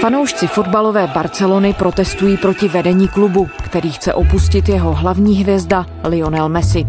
Fanoušci 0.00 0.46
fotbalové 0.46 1.06
Barcelony 1.06 1.74
protestují 1.74 2.36
proti 2.36 2.68
vedení 2.68 3.08
klubu, 3.08 3.48
který 3.64 3.92
chce 3.92 4.14
opustit 4.14 4.68
jeho 4.68 4.94
hlavní 4.94 5.36
hvězda 5.36 5.86
Lionel 6.04 6.48
Messi. 6.48 6.86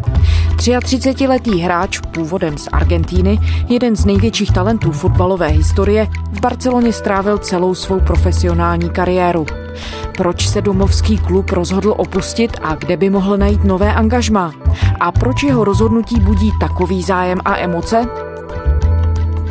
33-letý 0.55 1.59
hráč 1.59 1.99
původem 1.99 2.57
z 2.57 2.67
Argentíny, 2.71 3.39
jeden 3.69 3.95
z 3.95 4.05
největších 4.05 4.51
talentů 4.51 4.91
fotbalové 4.91 5.47
historie, 5.47 6.07
v 6.31 6.41
Barceloně 6.41 6.93
strávil 6.93 7.37
celou 7.37 7.75
svou 7.75 7.99
profesionální 7.99 8.89
kariéru. 8.89 9.45
Proč 10.17 10.47
se 10.47 10.61
domovský 10.61 11.17
klub 11.17 11.49
rozhodl 11.49 11.93
opustit 11.97 12.57
a 12.61 12.75
kde 12.75 12.97
by 12.97 13.09
mohl 13.09 13.37
najít 13.37 13.63
nové 13.63 13.93
angažmá? 13.93 14.53
A 14.99 15.11
proč 15.11 15.43
jeho 15.43 15.63
rozhodnutí 15.63 16.19
budí 16.19 16.51
takový 16.59 17.03
zájem 17.03 17.39
a 17.45 17.57
emoce? 17.57 18.30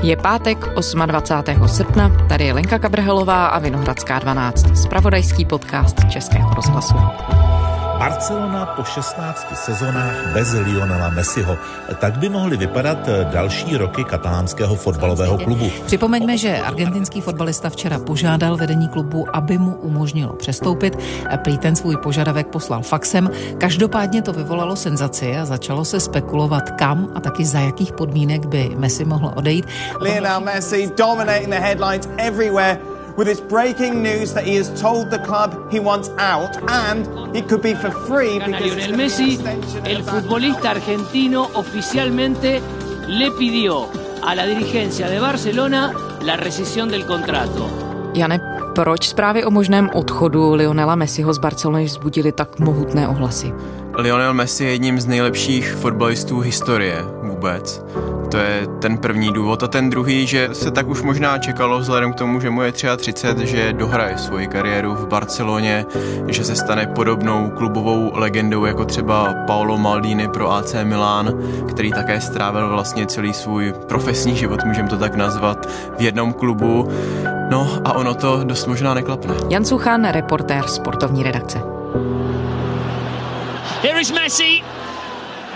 Je 0.02 0.16
pátek 0.16 0.58
28. 1.06 1.68
srpna, 1.68 2.26
tady 2.28 2.44
je 2.44 2.52
Lenka 2.52 2.78
Kabrhelová 2.78 3.46
a 3.46 3.58
Vinohradská 3.58 4.18
12, 4.18 4.76
spravodajský 4.82 5.44
podcast 5.44 5.96
Českého 6.10 6.54
rozhlasu. 6.54 6.94
Barcelona 8.00 8.66
po 8.66 8.84
16 8.84 9.46
sezónách 9.52 10.32
bez 10.32 10.56
Lionela 10.56 11.12
Messiho. 11.12 11.58
Tak 12.00 12.16
by 12.16 12.28
mohly 12.28 12.56
vypadat 12.56 12.98
další 13.28 13.76
roky 13.76 14.04
katalánského 14.04 14.74
fotbalového 14.74 15.38
klubu. 15.38 15.70
Připomeňme, 15.86 16.38
že 16.38 16.58
argentinský 16.58 17.20
fotbalista 17.20 17.70
včera 17.70 17.98
požádal 17.98 18.56
vedení 18.56 18.88
klubu, 18.88 19.26
aby 19.36 19.58
mu 19.58 19.74
umožnilo 19.74 20.32
přestoupit. 20.32 20.96
Prý 21.44 21.58
ten 21.58 21.76
svůj 21.76 21.96
požadavek 21.96 22.46
poslal 22.46 22.82
faxem. 22.82 23.30
Každopádně 23.58 24.22
to 24.22 24.32
vyvolalo 24.32 24.76
senzaci 24.76 25.36
a 25.36 25.44
začalo 25.44 25.84
se 25.84 26.00
spekulovat, 26.00 26.70
kam 26.70 27.12
a 27.14 27.20
taky 27.20 27.44
za 27.44 27.60
jakých 27.60 27.92
podmínek 27.92 28.46
by 28.46 28.70
Messi 28.76 29.04
mohl 29.04 29.32
odejít. 29.36 29.66
Lionel 30.00 30.40
Messi 30.40 30.90
dominating 30.96 31.48
the 31.48 31.60
headlines 31.60 32.08
everywhere 32.16 32.78
with 33.16 33.26
this 33.26 33.40
breaking 33.40 34.02
news 34.02 34.32
that 34.34 34.44
he 34.44 34.56
has 34.56 34.70
told 34.80 35.10
the 35.10 35.18
club 35.18 35.70
he 35.70 35.80
wants 35.80 36.10
out 36.18 36.56
and 36.68 37.06
it 37.34 37.48
could 37.48 37.62
be 37.62 37.74
for 37.74 37.90
free 38.06 38.38
because 38.38 38.74
Lionel 38.76 38.96
Messi, 38.96 39.38
el 39.84 40.02
futbolista 40.02 40.70
argentino 40.70 41.48
oficialmente 41.54 42.60
le 43.06 43.30
pidió 43.32 43.88
a 44.22 44.34
la 44.34 44.46
dirigencia 44.46 45.08
de 45.08 45.20
Barcelona 45.20 45.92
la 46.22 46.36
rescisión 46.36 46.88
del 46.88 47.06
contrato. 47.06 47.68
Jane, 48.14 48.40
proč 48.74 49.08
zprávy 49.08 49.44
o 49.44 49.50
možném 49.50 49.90
odchodu 49.94 50.54
Lionela 50.54 50.94
Messiho 50.94 51.32
z 51.34 51.38
Barcelony 51.38 51.84
vzbudily 51.84 52.32
tak 52.32 52.58
mohutné 52.58 53.08
ohlasy? 53.08 53.52
Lionel 53.94 54.34
Messi 54.34 54.64
je 54.64 54.70
jedním 54.70 55.00
z 55.00 55.06
nejlepších 55.06 55.72
fotbalistů 55.72 56.40
historie 56.40 57.04
vůbec. 57.22 57.84
To 58.30 58.36
je 58.36 58.66
ten 58.78 58.98
první 58.98 59.32
důvod. 59.32 59.62
A 59.62 59.68
ten 59.68 59.90
druhý, 59.90 60.26
že 60.26 60.48
se 60.52 60.70
tak 60.70 60.88
už 60.88 61.02
možná 61.02 61.38
čekalo 61.38 61.78
vzhledem 61.78 62.12
k 62.12 62.16
tomu, 62.16 62.40
že 62.40 62.50
mu 62.50 62.62
je 62.62 62.72
33, 62.72 63.46
že 63.46 63.72
dohraje 63.72 64.18
svoji 64.18 64.46
kariéru 64.46 64.94
v 64.94 65.08
Barceloně, 65.08 65.86
že 66.28 66.44
se 66.44 66.56
stane 66.56 66.86
podobnou 66.86 67.50
klubovou 67.50 68.12
legendou 68.14 68.64
jako 68.64 68.84
třeba 68.84 69.34
Paolo 69.46 69.78
Maldini 69.78 70.28
pro 70.28 70.52
AC 70.52 70.74
Milan, 70.82 71.34
který 71.68 71.90
také 71.90 72.20
strávil 72.20 72.68
vlastně 72.68 73.06
celý 73.06 73.32
svůj 73.34 73.74
profesní 73.88 74.36
život, 74.36 74.64
můžeme 74.64 74.88
to 74.88 74.98
tak 74.98 75.14
nazvat, 75.14 75.68
v 75.98 76.02
jednom 76.02 76.32
klubu. 76.32 76.88
No 77.50 77.70
a 77.84 77.92
ono 77.92 78.14
to 78.14 78.44
dost 78.44 78.66
možná 78.66 78.94
neklapne. 78.94 79.34
Jan 79.48 79.64
Suchan, 79.64 80.04
reportér 80.04 80.66
sportovní 80.66 81.22
redakce. 81.22 81.58
Here 83.82 84.00
is 84.00 84.12
Messi. 84.12 84.79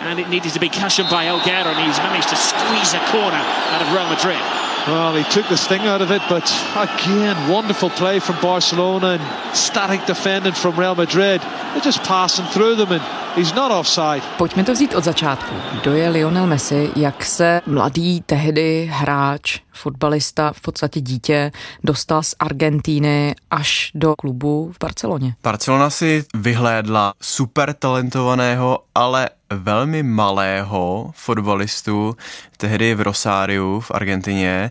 And 0.05 0.21
it 0.21 0.29
needed 0.29 0.53
to 0.53 0.61
be 0.61 0.69
cushioned 0.69 1.11
by 1.11 1.25
Elguera, 1.27 1.67
and 1.67 1.81
he's 1.87 1.99
managed 1.99 2.29
to 2.29 2.37
squeeze 2.37 2.93
a 2.95 3.03
corner 3.11 3.43
out 3.73 3.81
of 3.83 3.89
Real 3.93 4.09
Madrid. 4.09 4.43
Well, 4.87 5.15
he 5.15 5.25
took 5.25 5.49
the 5.49 5.57
sting 5.57 5.87
out 5.89 6.03
of 6.03 6.11
it, 6.11 6.23
but 6.29 6.45
again, 6.77 7.49
wonderful 7.49 7.89
play 7.89 8.21
from 8.21 8.37
Barcelona 8.43 9.07
and 9.07 9.23
static 9.57 10.05
defending 10.07 10.53
from 10.53 10.79
Real 10.79 10.95
Madrid. 10.95 11.41
They're 11.73 11.85
just 11.85 12.03
passing 12.03 12.45
through 12.45 12.77
them 12.77 12.93
and 12.93 13.03
he's 13.37 13.55
not 13.55 13.71
offside. 13.71 14.23
Pojďme 14.37 14.65
to 14.65 14.73
vzít 14.73 14.95
od 14.95 15.05
začátku. 15.05 15.55
Kdo 15.81 15.93
je 15.93 16.09
Lionel 16.09 16.47
Messi? 16.47 16.91
Jak 16.97 17.25
se 17.25 17.61
mladý 17.67 18.21
tehdy 18.21 18.91
hráč, 18.93 19.61
fotbalista, 19.73 20.53
v 20.53 20.61
podstatě 20.61 21.01
dítě, 21.01 21.53
dostal 21.85 22.23
z 22.23 22.35
Argentíny 22.39 23.35
až 23.51 23.91
do 23.95 24.15
klubu 24.17 24.73
v 24.73 24.79
Barceloně? 24.81 25.35
Barcelona 25.43 25.91
si 25.91 26.25
vyhlédla 26.35 27.15
super 27.23 27.73
talentovaného, 27.75 28.79
ale 28.95 29.29
velmi 29.55 30.03
malého 30.03 31.11
fotbalistu, 31.15 32.17
tehdy 32.57 32.95
v 32.95 33.01
Rosáriu 33.01 33.81
v 33.81 33.91
Argentině. 33.91 34.71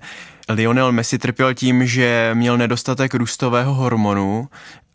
Lionel 0.50 0.92
Messi 0.92 1.18
trpěl 1.18 1.54
tím, 1.54 1.88
že 1.88 2.32
měl 2.34 2.58
nedostatek 2.58 3.14
růstového 3.14 3.74
hormonu 3.74 4.48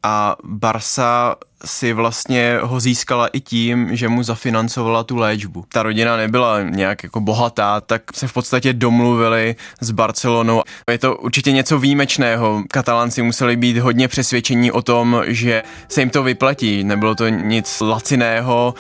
a 0.03 0.37
Barsa 0.45 1.37
si 1.65 1.93
vlastně 1.93 2.59
ho 2.63 2.81
získala 2.81 3.27
i 3.27 3.41
tím, 3.41 3.97
že 3.97 4.09
mu 4.09 4.23
zafinancovala 4.23 5.05
tu 5.05 5.17
léčbu. 5.17 5.65
Ta 5.69 5.83
rodina 5.83 6.17
nebyla 6.17 6.63
nějak 6.63 7.03
jako 7.03 7.21
bohatá, 7.21 7.81
tak 7.81 8.03
se 8.15 8.29
v 8.29 8.33
podstatě 8.33 8.73
domluvili 8.73 9.57
s 9.81 9.91
Barcelonou. 9.91 10.63
Je 10.91 10.99
to 10.99 11.17
určitě 11.17 11.53
něco 11.53 11.79
výjimečného. 11.79 12.63
Katalánci 12.71 13.23
museli 13.23 13.57
být 13.57 13.79
hodně 13.79 14.09
přesvědčení 14.09 14.73
o 14.73 14.83
tom, 14.83 15.23
že 15.27 15.63
se 15.89 16.01
jim 16.01 16.11
to 16.11 16.23
vyplatí. 16.23 16.85
Nebylo 16.85 17.15
to 17.15 17.29
nic 17.29 17.81
laciného 17.81 18.75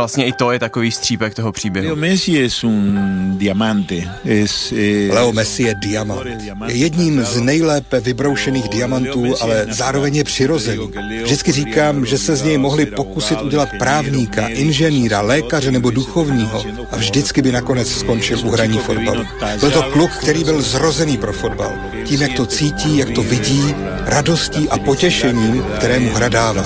vlastně 0.00 0.26
i 0.26 0.32
to 0.32 0.52
je 0.52 0.58
takový 0.58 0.90
střípek 0.90 1.34
toho 1.34 1.52
příběhu. 1.52 1.86
Leo 1.86 1.96
Messi 1.96 2.32
je 2.32 2.48
un 2.64 2.98
diamante. 3.38 3.94
Es, 4.24 4.72
eh, 4.72 5.12
Leo 5.12 5.32
Messi 5.32 5.62
je 5.62 5.74
diamant. 5.74 6.26
Je 6.66 6.76
jedním 6.76 7.24
z 7.24 7.40
nejlépe 7.40 8.00
vybroušených 8.00 8.68
diamantů, 8.68 9.34
ale 9.40 9.66
zároveň 9.68 10.16
je 10.16 10.24
přirozený. 10.24 10.90
Vždycky 11.22 11.52
říkám, 11.52 12.06
že 12.06 12.18
se 12.20 12.36
z 12.36 12.42
něj 12.42 12.58
mohli 12.58 12.86
pokusit 12.86 13.42
udělat 13.42 13.68
právníka, 13.78 14.48
inženýra, 14.48 15.20
lékaře 15.20 15.70
nebo 15.70 15.90
duchovního 15.90 16.64
a 16.90 16.96
vždycky 16.96 17.42
by 17.42 17.52
nakonec 17.52 17.88
skončil 17.88 18.38
u 18.44 18.50
hraní 18.50 18.78
fotbalu. 18.78 19.24
Byl 19.60 19.70
to 19.70 19.82
kluk, 19.82 20.10
který 20.10 20.44
byl 20.44 20.62
zrozený 20.62 21.16
pro 21.16 21.32
fotbal. 21.32 21.72
Tím, 22.04 22.22
jak 22.22 22.32
to 22.32 22.46
cítí, 22.46 22.98
jak 22.98 23.10
to 23.10 23.22
vidí, 23.22 23.74
radostí 24.04 24.68
a 24.68 24.78
potěšením, 24.78 25.62
kterému 25.78 26.14
hra 26.14 26.28
dává. 26.28 26.64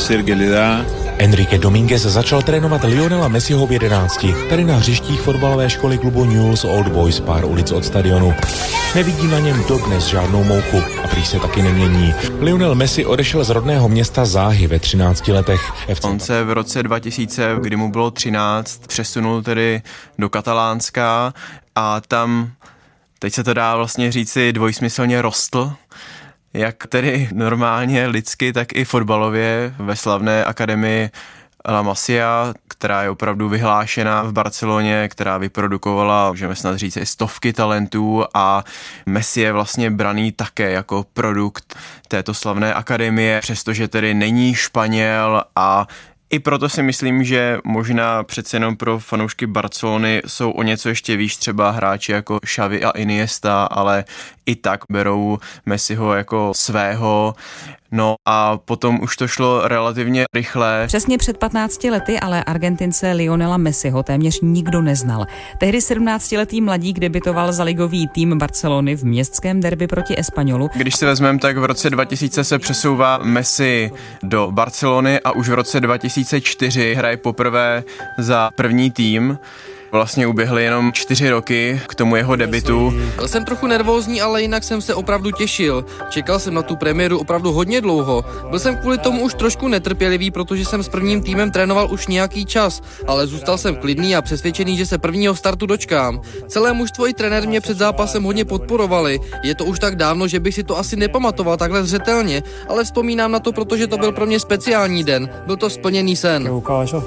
Enrique 1.19 1.59
Dominguez 1.59 2.03
začal 2.03 2.43
trénovat 2.43 2.85
Lionela 2.85 3.29
Messiho 3.29 3.67
v 3.67 3.73
11. 3.73 4.27
Tady 4.49 4.65
na 4.65 4.77
hřištích 4.77 5.21
fotbalové 5.21 5.71
školy 5.71 5.99
klubu 5.99 6.25
Newell's 6.25 6.65
Old 6.65 6.89
Boys 6.89 7.21
pár 7.21 7.45
ulic 7.45 7.73
od 7.73 7.85
stadionu. 7.85 8.35
Nevidí 8.95 9.27
na 9.27 9.39
něm 9.39 9.65
dodnes 9.69 10.07
žádnou 10.07 10.45
mouchu 10.45 10.83
a 11.05 11.09
prý 11.09 11.25
se 11.25 11.39
taky 11.39 11.63
nemění. 11.63 12.15
Lionel 12.41 12.75
Messi 12.75 13.07
odešel 13.07 13.45
z 13.45 13.51
rodného 13.51 13.89
města 13.89 14.25
Záhy 14.25 14.67
ve 14.67 14.79
13 14.79 15.29
letech. 15.29 15.73
FC... 15.95 16.05
On 16.05 16.21
se 16.21 16.45
v 16.45 16.53
roce 16.53 16.83
2000, 16.83 17.57
kdy 17.61 17.77
mu 17.77 17.91
bylo 17.91 18.11
13, 18.11 18.87
přesunul 18.87 19.43
tedy 19.43 19.83
do 20.19 20.29
Katalánska 20.29 21.35
a 21.75 22.01
tam, 22.01 22.51
teď 23.19 23.35
se 23.35 23.45
to 23.45 23.55
dá 23.55 23.77
vlastně 23.77 24.13
říci, 24.13 24.53
dvojsmyslně 24.53 25.23
rostl 25.23 25.73
jak 26.55 26.87
tedy 26.87 27.29
normálně 27.33 28.07
lidsky, 28.07 28.53
tak 28.53 28.73
i 28.73 28.85
fotbalově 28.85 29.75
ve 29.79 29.97
slavné 29.97 30.45
akademii 30.45 31.11
La 31.69 31.83
Masia, 31.83 32.55
která 32.69 33.03
je 33.03 33.11
opravdu 33.11 33.49
vyhlášená 33.49 34.23
v 34.23 34.33
Barceloně, 34.33 35.09
která 35.09 35.39
vyprodukovala, 35.39 36.31
můžeme 36.31 36.57
snad 36.57 36.77
říct, 36.77 36.97
i 36.97 37.07
stovky 37.07 37.53
talentů 37.53 38.25
a 38.35 38.65
Messi 39.07 39.41
je 39.41 39.53
vlastně 39.53 39.91
braný 39.91 40.33
také 40.33 40.71
jako 40.71 41.07
produkt 41.13 41.77
této 42.09 42.35
slavné 42.35 42.75
akademie, 42.75 43.41
přestože 43.41 43.89
tedy 43.89 44.15
není 44.15 44.55
Španěl 44.55 45.45
a 45.57 45.87
i 46.35 46.39
proto 46.39 46.69
si 46.69 46.83
myslím, 46.83 47.25
že 47.25 47.59
možná 47.65 48.23
přece 48.23 48.57
jenom 48.57 48.77
pro 48.77 48.99
fanoušky 48.99 49.47
Barcelony 49.47 50.23
jsou 50.27 50.51
o 50.51 50.63
něco 50.63 50.89
ještě 50.89 51.17
výš 51.17 51.37
třeba 51.37 51.71
hráči 51.71 52.13
jako 52.13 52.41
Xavi 52.41 52.85
a 52.85 52.91
Iniesta, 52.91 53.65
ale 53.65 54.05
i 54.47 54.57
tak 54.57 54.81
berou 54.91 55.39
Messiho 55.67 56.15
jako 56.15 56.53
svého. 56.57 57.35
No 57.93 58.15
a 58.27 58.59
potom 58.59 59.01
už 59.03 59.17
to 59.17 59.29
šlo 59.29 59.69
relativně 59.69 60.25
rychle. 60.35 60.85
Přesně 60.87 61.19
před 61.19 61.39
15 61.39 61.85
lety 61.85 62.21
ale 62.21 62.45
Argentince 62.45 63.13
Lionela 63.13 63.57
Messiho 63.57 64.03
téměř 64.03 64.41
nikdo 64.43 64.83
neznal. 64.83 65.27
Tehdy 65.59 65.79
17-letý 65.79 66.61
mladík 66.61 66.99
debitoval 66.99 67.53
za 67.53 67.65
ligový 67.65 68.09
tým 68.09 68.39
Barcelony 68.39 68.97
v 68.97 69.05
městském 69.05 69.61
derby 69.61 69.87
proti 69.87 70.19
Espanolu. 70.19 70.71
Když 70.75 70.97
si 70.97 71.07
vezmeme, 71.07 71.39
tak 71.39 71.57
v 71.57 71.65
roce 71.65 71.91
2000 71.91 72.45
se 72.45 72.59
přesouvá 72.59 73.19
Messi 73.23 73.91
do 74.23 74.49
Barcelony 74.51 75.21
a 75.21 75.33
už 75.33 75.49
v 75.49 75.55
roce 75.55 75.81
2004 76.25 76.95
hraje 76.95 77.17
poprvé 77.17 77.85
za 78.19 78.51
první 78.55 78.91
tým 78.91 79.39
Vlastně 79.95 80.27
uběhly 80.27 80.65
jenom 80.65 80.93
čtyři 80.93 81.31
roky 81.31 81.81
k 81.89 81.95
tomu 81.95 82.17
jeho 82.17 82.37
debitu. 82.37 82.95
Byl 83.17 83.29
jsem 83.29 83.45
trochu 83.45 83.67
nervózní, 83.67 84.21
ale 84.21 84.43
jinak 84.43 84.65
jsem 84.65 84.81
se 84.81 84.95
opravdu 84.95 85.31
těšil. 85.31 85.85
Čekal 86.11 86.39
jsem 86.39 86.55
na 86.55 86.63
tu 86.63 86.77
premiéru 86.77 87.19
opravdu 87.19 87.53
hodně 87.53 87.81
dlouho. 87.81 88.25
Byl 88.51 88.59
jsem 88.59 88.77
kvůli 88.77 88.99
tomu 88.99 89.23
už 89.23 89.35
trošku 89.35 89.69
netrpělivý, 89.69 90.31
protože 90.31 90.65
jsem 90.65 90.83
s 90.83 90.89
prvním 90.89 91.23
týmem 91.23 91.51
trénoval 91.51 91.89
už 91.91 92.07
nějaký 92.07 92.45
čas, 92.47 92.83
ale 93.07 93.27
zůstal 93.27 93.59
jsem 93.59 93.77
klidný 93.77 94.17
a 94.17 94.23
přesvědčený, 94.23 94.77
že 94.77 94.87
se 94.87 94.99
prvního 94.99 95.37
startu 95.37 95.67
dočkám. 95.67 96.21
Celé 96.49 96.73
mužstvo 96.73 97.09
i 97.09 97.15
trenér 97.15 97.49
mě 97.49 97.61
před 97.61 97.79
zápasem 97.79 98.23
hodně 98.23 98.45
podporovali. 98.45 99.21
Je 99.43 99.55
to 99.55 99.65
už 99.65 99.79
tak 99.79 99.97
dávno, 99.97 100.29
že 100.29 100.41
bych 100.41 100.55
si 100.55 100.65
to 100.65 100.79
asi 100.79 100.97
nepamatoval 100.97 101.57
takhle 101.57 101.85
zřetelně, 101.85 102.43
ale 102.69 102.85
vzpomínám 102.85 103.33
na 103.33 103.41
to, 103.41 103.53
protože 103.53 103.87
to 103.87 103.99
byl 103.99 104.13
pro 104.13 104.27
mě 104.27 104.41
speciální 104.41 105.05
den. 105.05 105.29
Byl 105.47 105.57
to 105.57 105.71
splněný 105.71 106.17
sen. 106.17 106.63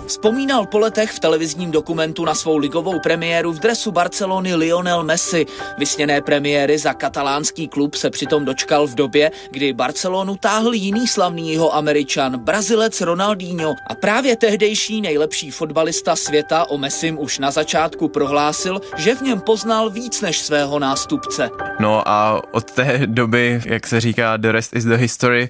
Vzpomínal 0.05 0.65
po 0.65 0.79
letech 0.79 1.11
v 1.11 1.19
televizním 1.19 1.71
dokumentu 1.71 2.25
na 2.25 2.35
svou 2.35 2.57
ligovou 2.77 3.00
premiéru 3.00 3.53
v 3.53 3.59
dresu 3.59 3.91
Barcelony 3.91 4.56
Lionel 4.56 5.03
Messi. 5.03 5.45
Vysněné 5.77 6.21
premiéry 6.21 6.77
za 6.77 6.94
katalánský 6.94 7.68
klub 7.68 7.95
se 7.95 8.09
přitom 8.09 8.45
dočkal 8.45 8.88
v 8.88 8.95
době, 8.95 9.31
kdy 9.51 9.74
Barcelonu 9.74 10.35
táhl 10.35 10.74
jiný 10.74 11.07
slavný 11.07 11.51
jeho 11.51 11.75
američan, 11.75 12.38
Brazilec 12.38 13.01
Ronaldinho. 13.01 13.74
A 13.89 13.95
právě 13.95 14.35
tehdejší 14.35 15.01
nejlepší 15.01 15.51
fotbalista 15.51 16.15
světa 16.15 16.69
o 16.69 16.77
Messim 16.77 17.19
už 17.19 17.39
na 17.39 17.51
začátku 17.51 18.07
prohlásil, 18.07 18.81
že 18.97 19.15
v 19.15 19.21
něm 19.21 19.41
poznal 19.41 19.89
víc 19.89 20.21
než 20.21 20.39
svého 20.39 20.80
nástupce. 20.80 21.50
No 21.80 22.07
a 22.07 22.41
od 22.51 22.71
té 22.71 23.01
doby, 23.06 23.62
jak 23.65 23.88
se 23.88 24.00
říká, 24.00 24.38
the 24.38 24.51
rest 24.51 24.75
is 24.75 24.85
the 24.85 24.95
history, 24.95 25.50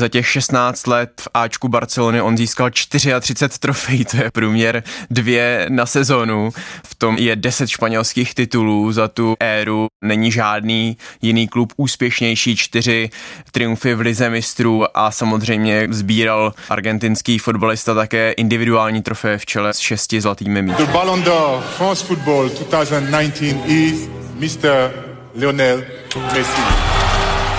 za 0.00 0.08
těch 0.08 0.28
16 0.28 0.86
let 0.86 1.10
v 1.20 1.28
Ačku 1.34 1.68
Barcelony 1.68 2.20
on 2.20 2.36
získal 2.36 2.70
34 2.70 3.58
trofejí, 3.58 4.04
to 4.04 4.16
je 4.16 4.30
průměr 4.30 4.82
dvě 5.10 5.66
na 5.68 5.86
sezonu. 5.86 6.50
V 6.86 6.94
tom 6.94 7.16
je 7.18 7.36
10 7.36 7.68
španělských 7.68 8.34
titulů 8.34 8.92
za 8.92 9.08
tu 9.08 9.34
éru. 9.40 9.86
Není 10.04 10.32
žádný 10.32 10.96
jiný 11.22 11.48
klub 11.48 11.72
úspěšnější, 11.76 12.56
čtyři 12.56 13.10
triumfy 13.52 13.94
v 13.94 14.00
lize 14.00 14.30
mistrů 14.30 14.98
a 14.98 15.10
samozřejmě 15.10 15.86
sbíral 15.90 16.54
argentinský 16.68 17.38
fotbalista 17.38 17.94
také 17.94 18.32
individuální 18.32 19.02
trofeje 19.02 19.38
v 19.38 19.46
čele 19.46 19.74
s 19.74 19.78
šesti 19.78 20.20
zlatými 20.20 20.62
míči. 20.62 20.86
The 20.86 20.92
Ballon 20.92 21.22
d'Or 21.22 21.62
France 21.76 22.04
Football 22.04 22.48
2019 22.48 23.42
is 23.66 24.08
Mr. 24.34 24.90
Lionel 25.34 25.84
Messi. 26.32 26.93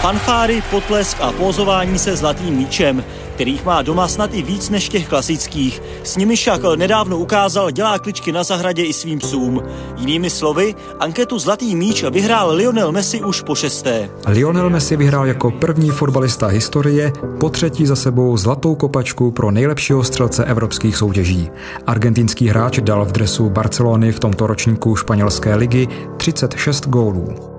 Fanfáry, 0.05 0.63
potlesk 0.71 1.17
a 1.21 1.31
pózování 1.31 1.99
se 1.99 2.15
zlatým 2.15 2.53
míčem, 2.53 3.03
kterých 3.35 3.65
má 3.65 3.81
doma 3.81 4.07
snad 4.07 4.33
i 4.33 4.41
víc 4.41 4.69
než 4.69 4.89
těch 4.89 5.07
klasických. 5.07 5.81
S 6.03 6.17
nimi 6.17 6.35
však 6.35 6.61
nedávno 6.75 7.17
ukázal, 7.17 7.71
dělá 7.71 7.99
kličky 7.99 8.31
na 8.31 8.43
zahradě 8.43 8.83
i 8.83 8.93
svým 8.93 9.19
psům. 9.19 9.63
Jinými 9.97 10.29
slovy, 10.29 10.75
anketu 10.99 11.39
Zlatý 11.39 11.75
míč 11.75 12.03
vyhrál 12.03 12.55
Lionel 12.55 12.91
Messi 12.91 13.21
už 13.21 13.41
po 13.41 13.55
šesté. 13.55 14.09
Lionel 14.27 14.69
Messi 14.69 14.97
vyhrál 14.97 15.25
jako 15.25 15.51
první 15.51 15.89
fotbalista 15.89 16.47
historie 16.47 17.13
po 17.39 17.49
třetí 17.49 17.85
za 17.85 17.95
sebou 17.95 18.37
zlatou 18.37 18.75
kopačku 18.75 19.31
pro 19.31 19.51
nejlepšího 19.51 20.03
střelce 20.03 20.45
evropských 20.45 20.97
soutěží. 20.97 21.49
Argentinský 21.87 22.47
hráč 22.47 22.79
dal 22.79 23.05
v 23.05 23.11
dresu 23.11 23.49
Barcelony 23.49 24.11
v 24.11 24.19
tomto 24.19 24.47
ročníku 24.47 24.95
španělské 24.95 25.55
ligy 25.55 25.87
36 26.17 26.87
gólů. 26.87 27.54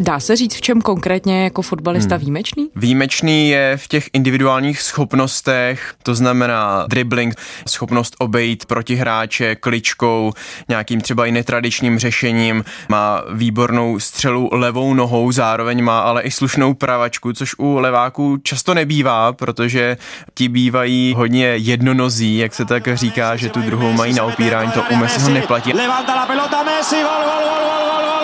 Dá 0.00 0.20
se 0.20 0.36
říct, 0.36 0.54
v 0.54 0.60
čem 0.60 0.80
konkrétně 0.80 1.44
jako 1.44 1.62
fotbalista 1.62 2.14
hmm. 2.14 2.20
výjimečný? 2.20 2.70
Výjimečný 2.76 3.50
je 3.50 3.76
v 3.76 3.88
těch 3.88 4.08
individuálních 4.12 4.82
schopnostech, 4.82 5.94
to 6.02 6.14
znamená 6.14 6.86
dribbling, 6.88 7.34
schopnost 7.68 8.14
obejít 8.18 8.66
protihráče 8.66 9.54
kličkou, 9.54 10.32
nějakým 10.68 11.00
třeba 11.00 11.26
i 11.26 11.32
netradičním 11.32 11.98
řešením, 11.98 12.64
má 12.88 13.22
výbornou 13.32 13.98
střelu 13.98 14.50
levou 14.52 14.94
nohou, 14.94 15.32
zároveň 15.32 15.84
má 15.84 16.00
ale 16.00 16.22
i 16.22 16.30
slušnou 16.30 16.74
pravačku, 16.74 17.32
což 17.32 17.54
u 17.58 17.74
leváků 17.78 18.36
často 18.42 18.74
nebývá, 18.74 19.32
protože 19.32 19.96
ti 20.34 20.48
bývají 20.48 21.14
hodně 21.16 21.46
jednonozí, 21.46 22.38
jak 22.38 22.54
se 22.54 22.64
tak 22.64 22.88
říká, 22.96 23.36
že 23.36 23.48
tu 23.48 23.62
druhou 23.62 23.92
mají 23.92 24.14
na 24.14 24.24
opírání, 24.24 24.72
to 24.72 24.82
u 24.90 24.96
Messiho 24.96 25.30
neplatí. 25.30 25.72
Levanta 25.72 26.14
la 26.14 26.26
pelota 26.26 26.62
Messi, 26.62 26.96
gol, 26.96 27.24
gol, 27.24 27.42
gol, 27.44 27.58
gol, 27.64 28.02
gol. 28.02 28.17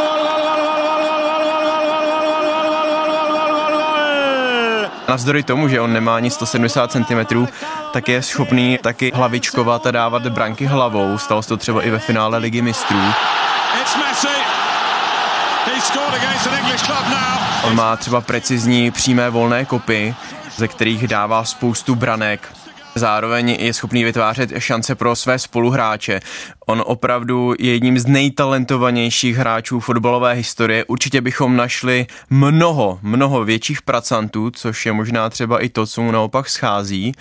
Navzdory 5.15 5.43
tomu, 5.43 5.69
že 5.69 5.81
on 5.81 5.93
nemá 5.93 6.17
ani 6.17 6.31
170 6.31 6.93
cm, 6.93 7.47
tak 7.93 8.09
je 8.09 8.23
schopný 8.23 8.79
taky 8.83 9.13
hlavičkovat 9.15 9.87
a 9.87 9.91
dávat 9.91 10.27
branky 10.27 10.67
hlavou. 10.67 11.19
Stalo 11.19 11.43
se 11.43 11.49
to 11.49 11.57
třeba 11.57 11.83
i 11.83 11.91
ve 11.91 11.99
finále 11.99 12.39
ligy 12.39 12.63
mistrů. 12.63 12.99
On 17.63 17.75
má 17.75 17.97
třeba 17.97 18.21
precizní 18.21 18.91
přímé 18.91 19.31
volné 19.31 19.65
kopy, 19.65 20.15
ze 20.57 20.69
kterých 20.69 21.09
dává 21.09 21.45
spoustu 21.45 21.95
branek. 21.95 22.64
Zároveň 22.94 23.56
je 23.61 23.75
schopný 23.75 24.05
vytvářet 24.05 24.52
šance 24.58 24.94
pro 24.94 25.17
své 25.17 25.38
spoluhráče. 25.38 26.20
On 26.67 26.82
opravdu 26.87 27.55
je 27.58 27.73
jedním 27.73 27.99
z 27.99 28.06
nejtalentovanějších 28.06 29.37
hráčů 29.37 29.81
fotbalové 29.81 30.32
historie. 30.32 30.85
Určitě 30.85 31.20
bychom 31.20 31.56
našli 31.56 32.06
mnoho, 32.31 32.99
mnoho 33.02 33.44
větších 33.44 33.82
pracantů, 33.82 34.50
což 34.50 34.87
je 34.87 34.93
možná 34.93 35.31
třeba 35.31 35.61
i 35.61 35.69
to, 35.69 35.87
co 35.87 36.02
mu 36.02 36.11
naopak 36.11 36.49
schází. 36.49 37.12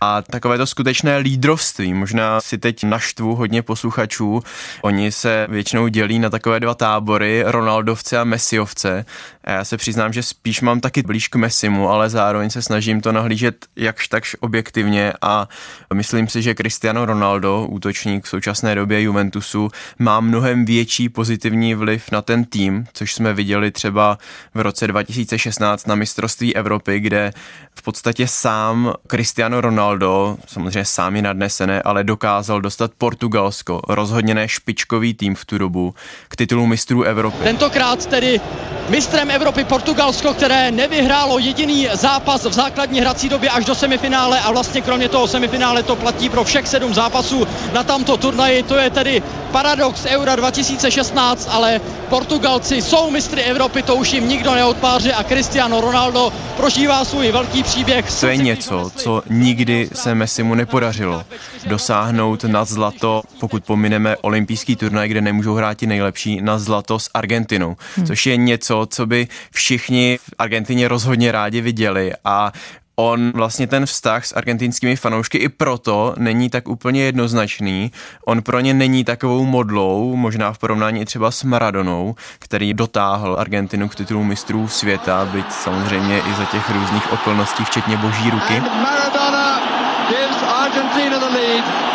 A 0.00 0.22
takové 0.22 0.58
to 0.58 0.66
skutečné 0.66 1.16
lídrovství. 1.18 1.94
Možná 1.94 2.40
si 2.40 2.58
teď 2.58 2.84
naštvu 2.84 3.34
hodně 3.34 3.62
posluchačů. 3.62 4.42
Oni 4.82 5.12
se 5.12 5.46
většinou 5.50 5.88
dělí 5.88 6.18
na 6.18 6.30
takové 6.30 6.60
dva 6.60 6.74
tábory, 6.74 7.42
Ronaldovce 7.46 8.18
a 8.18 8.24
Messiovce. 8.24 9.04
A 9.50 9.52
já 9.52 9.64
se 9.64 9.76
přiznám, 9.76 10.12
že 10.12 10.22
spíš 10.22 10.60
mám 10.60 10.80
taky 10.80 11.02
blíž 11.02 11.28
k 11.28 11.36
Messimu, 11.36 11.88
ale 11.88 12.10
zároveň 12.10 12.50
se 12.50 12.62
snažím 12.62 13.00
to 13.00 13.12
nahlížet 13.12 13.66
jakž 13.76 14.08
takž 14.08 14.36
objektivně 14.40 15.12
a 15.22 15.48
myslím 15.94 16.28
si, 16.28 16.42
že 16.42 16.54
Cristiano 16.54 17.06
Ronaldo, 17.06 17.66
útočník 17.68 18.24
v 18.24 18.28
současné 18.28 18.74
době 18.74 19.02
Juventusu, 19.02 19.70
má 19.98 20.20
mnohem 20.20 20.64
větší 20.64 21.08
pozitivní 21.08 21.74
vliv 21.74 22.10
na 22.12 22.22
ten 22.22 22.44
tým, 22.44 22.86
což 22.92 23.14
jsme 23.14 23.34
viděli 23.34 23.70
třeba 23.70 24.18
v 24.54 24.60
roce 24.60 24.86
2016 24.86 25.86
na 25.86 25.94
mistrovství 25.94 26.56
Evropy, 26.56 27.00
kde 27.00 27.32
v 27.74 27.82
podstatě 27.82 28.26
sám 28.26 28.92
Cristiano 29.10 29.60
Ronaldo, 29.60 30.36
samozřejmě 30.46 30.84
sám 30.84 31.16
je 31.16 31.22
nadnesené, 31.22 31.82
ale 31.82 32.04
dokázal 32.04 32.60
dostat 32.60 32.90
Portugalsko, 32.98 33.80
rozhodně 33.88 34.34
ne 34.34 34.48
špičkový 34.48 35.14
tým 35.14 35.34
v 35.34 35.44
tu 35.44 35.58
dobu, 35.58 35.94
k 36.28 36.36
titulu 36.36 36.66
mistrů 36.66 37.02
Evropy. 37.02 37.44
Tentokrát 37.44 38.06
tedy 38.06 38.40
mistrem 38.88 39.30
Evropy 39.30 39.39
Portugalsko, 39.64 40.34
které 40.34 40.70
nevyhrálo 40.70 41.38
jediný 41.38 41.88
zápas 41.92 42.44
v 42.44 42.52
základní 42.52 43.00
hrací 43.00 43.28
době 43.28 43.50
až 43.50 43.64
do 43.64 43.74
semifinále 43.74 44.40
a 44.40 44.52
vlastně 44.52 44.80
kromě 44.80 45.08
toho 45.08 45.26
semifinále 45.28 45.82
to 45.82 45.96
platí 45.96 46.28
pro 46.28 46.44
všech 46.44 46.68
sedm 46.68 46.94
zápasů 46.94 47.46
na 47.72 47.82
tamto 47.82 48.16
turnaji. 48.16 48.62
To 48.62 48.76
je 48.76 48.90
tedy 48.90 49.22
paradox 49.52 50.06
Eura 50.06 50.36
2016, 50.36 51.48
ale 51.52 51.80
Portugalci 52.08 52.82
jsou 52.82 53.10
mistry 53.10 53.42
Evropy, 53.42 53.82
to 53.82 53.94
už 53.94 54.12
jim 54.12 54.28
nikdo 54.28 54.54
neodpáře 54.54 55.12
a 55.12 55.24
Cristiano 55.24 55.80
Ronaldo 55.80 56.32
prožívá 56.56 57.04
svůj 57.04 57.32
velký 57.32 57.62
příběh. 57.62 58.20
To 58.20 58.26
je 58.26 58.36
něco, 58.36 58.90
co 58.96 59.22
nikdy 59.30 59.88
se 59.92 60.14
Messimu 60.14 60.54
nepodařilo. 60.54 61.24
Dosáhnout 61.66 62.44
na 62.44 62.64
zlato, 62.64 63.22
pokud 63.40 63.64
pomineme 63.64 64.16
olympijský 64.16 64.76
turnaj, 64.76 65.08
kde 65.08 65.20
nemůžou 65.20 65.54
hrát 65.54 65.74
ti 65.74 65.86
nejlepší, 65.86 66.40
na 66.40 66.58
zlato 66.58 66.98
s 66.98 67.10
Argentinou, 67.14 67.76
hmm. 67.96 68.06
což 68.06 68.26
je 68.26 68.36
něco, 68.36 68.86
co 68.90 69.06
by 69.06 69.19
všichni 69.50 70.18
v 70.22 70.34
Argentině 70.38 70.88
rozhodně 70.88 71.32
rádi 71.32 71.60
viděli 71.60 72.12
a 72.24 72.52
on 72.96 73.32
vlastně 73.34 73.66
ten 73.66 73.86
vztah 73.86 74.26
s 74.26 74.36
argentinskými 74.36 74.96
fanoušky 74.96 75.38
i 75.38 75.48
proto 75.48 76.14
není 76.18 76.50
tak 76.50 76.68
úplně 76.68 77.02
jednoznačný. 77.02 77.92
On 78.26 78.42
pro 78.42 78.60
ně 78.60 78.74
není 78.74 79.04
takovou 79.04 79.44
modlou, 79.44 80.16
možná 80.16 80.52
v 80.52 80.58
porovnání 80.58 81.04
třeba 81.04 81.30
s 81.30 81.44
Maradonou, 81.44 82.14
který 82.38 82.74
dotáhl 82.74 83.36
Argentinu 83.38 83.88
k 83.88 83.94
titulu 83.94 84.24
mistrů 84.24 84.68
světa, 84.68 85.24
byť 85.24 85.52
samozřejmě 85.52 86.18
i 86.18 86.34
za 86.34 86.44
těch 86.44 86.70
různých 86.70 87.12
okolností, 87.12 87.64
včetně 87.64 87.96
boží 87.96 88.30
ruky. 88.30 88.60
Maradona 88.60 89.60
gives 90.08 90.42
Argentina 90.42 91.18
the 91.18 91.34
lead. 91.34 91.89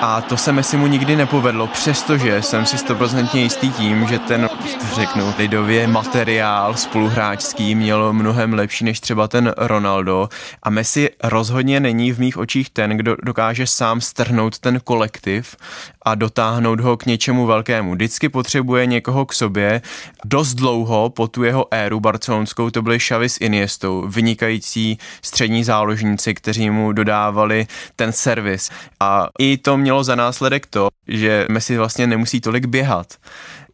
A 0.00 0.20
to 0.20 0.36
se 0.36 0.52
Messi 0.52 0.76
mu 0.76 0.86
nikdy 0.86 1.16
nepovedlo, 1.16 1.66
přestože 1.66 2.42
jsem 2.42 2.66
si 2.66 2.78
stoprocentně 2.78 3.42
jistý 3.42 3.70
tím, 3.70 4.06
že 4.06 4.18
ten 4.18 4.48
řeknu 4.94 5.34
lidově, 5.38 5.86
materiál 5.86 6.74
spoluhráčský 6.74 7.74
měl 7.74 8.12
mnohem 8.12 8.52
lepší 8.52 8.84
než 8.84 9.00
třeba 9.00 9.28
ten 9.28 9.54
Ronaldo 9.56 10.28
a 10.62 10.70
Messi 10.70 11.10
rozhodně 11.22 11.80
není 11.80 12.12
v 12.12 12.18
mých 12.18 12.36
očích 12.38 12.70
ten, 12.70 12.90
kdo 12.90 13.16
dokáže 13.22 13.66
sám 13.66 14.00
strhnout 14.00 14.58
ten 14.58 14.80
kolektiv 14.84 15.56
a 16.02 16.14
dotáhnout 16.14 16.80
ho 16.80 16.96
k 16.96 17.06
něčemu 17.06 17.46
velkému. 17.46 17.92
Vždycky 17.92 18.28
potřebuje 18.28 18.86
někoho 18.86 19.26
k 19.26 19.32
sobě. 19.32 19.82
Dost 20.24 20.54
dlouho 20.54 21.10
po 21.10 21.28
tu 21.28 21.44
jeho 21.44 21.66
éru 21.70 22.00
barcelonskou 22.00 22.70
to 22.70 22.82
byli 22.82 22.98
Xavi 22.98 23.28
s 23.28 23.40
Iniestou, 23.40 24.04
vynikající 24.08 24.98
střední 25.22 25.64
záložníci, 25.64 26.34
kteří 26.34 26.70
mu 26.70 26.92
dodávali 26.92 27.66
ten 27.96 28.12
servis. 28.36 28.70
A 29.00 29.28
i 29.38 29.56
to 29.56 29.76
mělo 29.76 30.04
za 30.04 30.14
následek 30.14 30.66
to, 30.66 30.88
že 31.08 31.46
Messi 31.48 31.76
vlastně 31.76 32.06
nemusí 32.06 32.40
tolik 32.40 32.66
běhat 32.66 33.06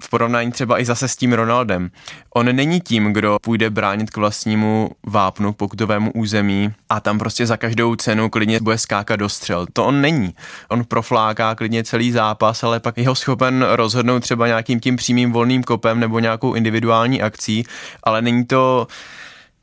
v 0.03 0.11
porovnání 0.11 0.53
třeba 0.53 0.81
i 0.81 0.85
zase 0.85 1.09
s 1.09 1.17
tím 1.17 1.33
Ronaldem. 1.33 1.91
On 2.35 2.57
není 2.57 2.81
tím, 2.81 3.13
kdo 3.13 3.39
půjde 3.43 3.71
bránit 3.71 4.11
k 4.11 4.17
vlastnímu 4.17 4.91
vápnu, 5.07 5.53
pokutovému 5.53 6.13
území 6.13 6.73
a 6.89 7.01
tam 7.01 7.19
prostě 7.19 7.47
za 7.47 7.57
každou 7.57 7.97
cenu 7.97 8.31
klidně 8.31 8.61
bude 8.61 8.79
skákat 8.79 9.21
do 9.21 9.29
střel. 9.29 9.67
To 9.73 9.85
on 9.85 10.01
není. 10.01 10.35
On 10.69 10.85
profláká 10.85 11.55
klidně 11.55 11.85
celý 11.85 12.13
zápas, 12.13 12.65
ale 12.65 12.81
pak 12.81 12.99
jeho 12.99 13.15
schopen 13.15 13.67
rozhodnout 13.71 14.21
třeba 14.21 14.47
nějakým 14.47 14.81
tím 14.81 14.97
přímým 14.97 15.33
volným 15.33 15.63
kopem 15.63 16.01
nebo 16.01 16.19
nějakou 16.19 16.55
individuální 16.55 17.23
akcí, 17.23 17.65
ale 18.03 18.23
není 18.23 18.45
to 18.45 18.87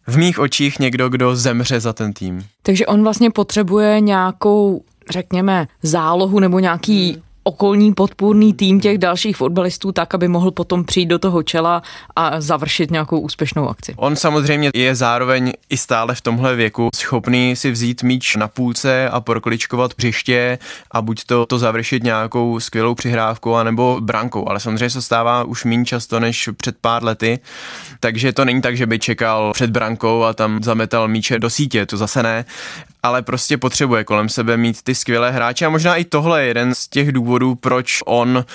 v 0.10 0.18
mých 0.18 0.40
očích 0.40 0.80
někdo, 0.80 1.10
kdo 1.10 1.36
zemře 1.36 1.80
za 1.80 1.94
ten 1.94 2.14
tým. 2.14 2.46
Takže 2.64 2.86
on 2.86 3.04
vlastně 3.04 3.32
potřebuje 3.32 4.00
nějakou 4.02 4.84
řekněme, 5.10 5.68
zálohu 5.84 6.40
nebo 6.40 6.60
nějaký 6.60 7.22
okolní 7.50 7.94
podpůrný 7.94 8.54
tým 8.54 8.80
těch 8.80 8.98
dalších 8.98 9.38
fotbalistů 9.38 9.92
tak, 9.92 10.14
aby 10.16 10.28
mohl 10.28 10.52
potom 10.52 10.86
přijít 10.86 11.06
do 11.06 11.20
toho 11.20 11.44
čela 11.44 11.82
a 12.16 12.42
završit 12.42 12.92
nějakou 12.92 13.20
úspěšnou 13.20 13.70
akci. 13.70 13.94
On 13.98 14.16
samozřejmě 14.16 14.70
je 14.74 14.96
zároveň 14.96 15.54
i 15.70 15.78
stále 15.78 16.16
v 16.16 16.22
tomhle 16.22 16.56
věku 16.56 16.90
schopný 16.96 17.56
si 17.56 17.72
vzít 17.72 18.04
míč 18.04 18.36
na 18.36 18.48
půlce 18.48 19.10
a 19.10 19.20
prokličkovat 19.22 19.92
hřiště 19.98 20.60
a 20.92 21.02
buď 21.02 21.24
to, 21.26 21.46
to 21.46 21.60
završit 21.60 22.04
nějakou 22.04 22.60
skvělou 22.60 22.96
přihrávkou 22.96 23.56
anebo 23.56 23.98
brankou, 24.02 24.50
ale 24.50 24.60
samozřejmě 24.60 24.90
se 24.90 25.02
stává 25.02 25.44
už 25.44 25.66
méně 25.66 25.86
často 25.86 26.20
než 26.20 26.50
před 26.58 26.76
pár 26.82 27.04
lety, 27.04 27.40
takže 28.00 28.34
to 28.34 28.46
není 28.46 28.62
tak, 28.62 28.78
že 28.78 28.86
by 28.86 29.00
čekal 29.00 29.54
před 29.54 29.70
brankou 29.70 30.24
a 30.24 30.34
tam 30.34 30.64
zametal 30.64 31.08
míče 31.08 31.40
do 31.40 31.50
sítě, 31.50 31.86
to 31.86 31.98
zase 31.98 32.24
ne, 32.24 32.46
ale 33.04 33.22
prostě 33.22 33.58
potřebuje 33.58 34.04
kolem 34.04 34.30
sebe 34.30 34.58
mít 34.58 34.82
ty 34.82 34.96
skvělé 34.96 35.32
hráče 35.32 35.66
a 35.66 35.70
možná 35.70 35.96
i 35.96 36.04
tohle 36.04 36.42
je 36.42 36.48
jeden 36.48 36.76
z 36.76 36.88
těch 36.88 37.12
důvodů, 37.12 37.56
proč 37.56 38.00
on 38.06 38.46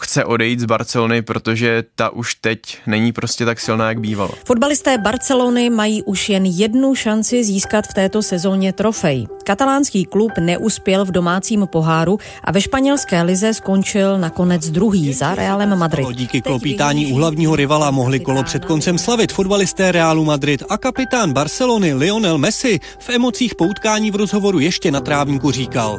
chce 0.00 0.24
odejít 0.24 0.60
z 0.60 0.64
Barcelony, 0.64 1.22
protože 1.22 1.84
ta 1.94 2.10
už 2.10 2.34
teď 2.34 2.78
není 2.86 3.12
prostě 3.12 3.44
tak 3.44 3.60
silná, 3.60 3.88
jak 3.88 4.00
bývalo. 4.00 4.30
Fotbalisté 4.44 4.98
Barcelony 4.98 5.70
mají 5.70 6.02
už 6.02 6.28
jen 6.28 6.46
jednu 6.46 6.94
šanci 6.94 7.44
získat 7.44 7.86
v 7.86 7.94
této 7.94 8.22
sezóně 8.22 8.72
trofej. 8.72 9.26
Katalánský 9.44 10.04
klub 10.04 10.32
neuspěl 10.40 11.04
v 11.04 11.10
domácím 11.10 11.66
poháru 11.66 12.18
a 12.44 12.52
ve 12.52 12.60
španělské 12.60 13.22
lize 13.22 13.54
skončil 13.54 14.18
nakonec 14.18 14.70
druhý 14.70 15.12
za 15.12 15.34
Realem 15.34 15.78
Madrid. 15.78 16.08
Díky 16.12 16.40
klopítání 16.40 17.12
u 17.12 17.16
hlavního 17.16 17.56
rivala 17.56 17.90
mohli 17.90 18.20
kolo 18.20 18.42
před 18.42 18.64
koncem 18.64 18.98
slavit 18.98 19.32
fotbalisté 19.32 19.92
Realu 19.92 20.24
Madrid 20.24 20.62
a 20.68 20.78
kapitán 20.78 21.32
Barcelony 21.32 21.94
Lionel 21.94 22.38
Messi 22.38 22.80
v 22.98 23.10
emocích 23.10 23.54
poutka 23.54 23.89
setkání 23.90 24.10
v 24.10 24.16
rozhovoru 24.16 24.58
ještě 24.58 24.90
na 24.90 25.00
trávníku 25.00 25.50
říkal. 25.50 25.98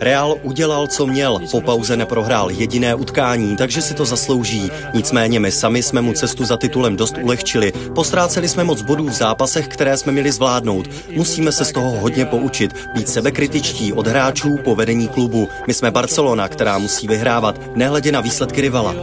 Real 0.00 0.36
udělal, 0.42 0.86
co 0.86 1.06
měl. 1.06 1.38
Po 1.50 1.60
pauze 1.60 1.96
neprohrál 1.96 2.50
jediné 2.50 2.94
utkání, 2.94 3.56
takže 3.56 3.82
si 3.82 3.94
to 3.94 4.04
zaslouží. 4.04 4.70
Nicméně 4.94 5.40
my 5.40 5.52
sami 5.52 5.82
jsme 5.82 6.00
mu 6.00 6.12
cestu 6.12 6.44
za 6.44 6.56
titulem 6.56 6.96
dost 6.96 7.14
ulehčili. 7.22 7.72
Postráceli 7.94 8.48
jsme 8.48 8.64
moc 8.64 8.82
bodů 8.82 9.04
v 9.04 9.12
zápasech, 9.12 9.68
které 9.68 9.96
jsme 9.96 10.12
měli 10.12 10.32
zvládnout. 10.32 10.90
Musíme 11.16 11.52
se 11.52 11.64
z 11.64 11.72
toho 11.72 11.90
hodně 11.90 12.24
poučit, 12.24 12.74
být 12.94 13.08
sebekritičtí 13.08 13.92
od 13.92 14.06
hráčů 14.06 14.58
po 14.64 14.74
vedení 14.74 15.08
klubu. 15.08 15.48
My 15.66 15.74
jsme 15.74 15.90
Barcelona, 15.90 16.48
která 16.48 16.78
musí 16.78 17.08
vyhrávat, 17.08 17.60
nehledě 17.76 18.12
na 18.12 18.20
výsledky 18.20 18.60
rivala. 18.60 18.94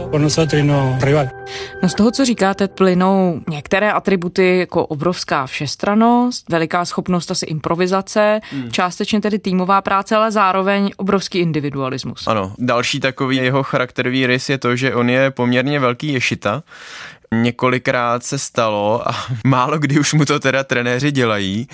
No 1.82 1.88
z 1.88 1.94
toho, 1.94 2.10
co 2.10 2.24
říkáte, 2.24 2.68
plynou 2.68 3.40
některé 3.48 3.92
atributy 3.92 4.58
jako 4.58 4.86
obrovská 4.86 5.46
všestranost, 5.46 6.48
veliká 6.48 6.84
schopnost 6.90 7.30
asi 7.30 7.46
improvizace, 7.46 8.40
hmm. 8.50 8.70
částečně 8.70 9.20
tedy 9.20 9.38
týmová 9.38 9.82
práce, 9.82 10.16
ale 10.16 10.32
zároveň 10.32 10.90
obrovský 10.96 11.38
individualismus. 11.38 12.26
Ano, 12.26 12.54
další 12.58 13.00
takový 13.00 13.36
jeho 13.36 13.62
charakterový 13.62 14.26
rys 14.26 14.48
je 14.48 14.58
to, 14.58 14.76
že 14.76 14.94
on 14.94 15.10
je 15.10 15.30
poměrně 15.30 15.80
velký 15.80 16.12
ješita, 16.12 16.62
několikrát 17.34 18.24
se 18.24 18.38
stalo 18.38 19.08
a 19.08 19.26
málo 19.44 19.78
kdy 19.78 19.98
už 19.98 20.12
mu 20.12 20.24
to 20.24 20.40
teda 20.40 20.64
trenéři 20.64 21.12
dělají, 21.12 21.68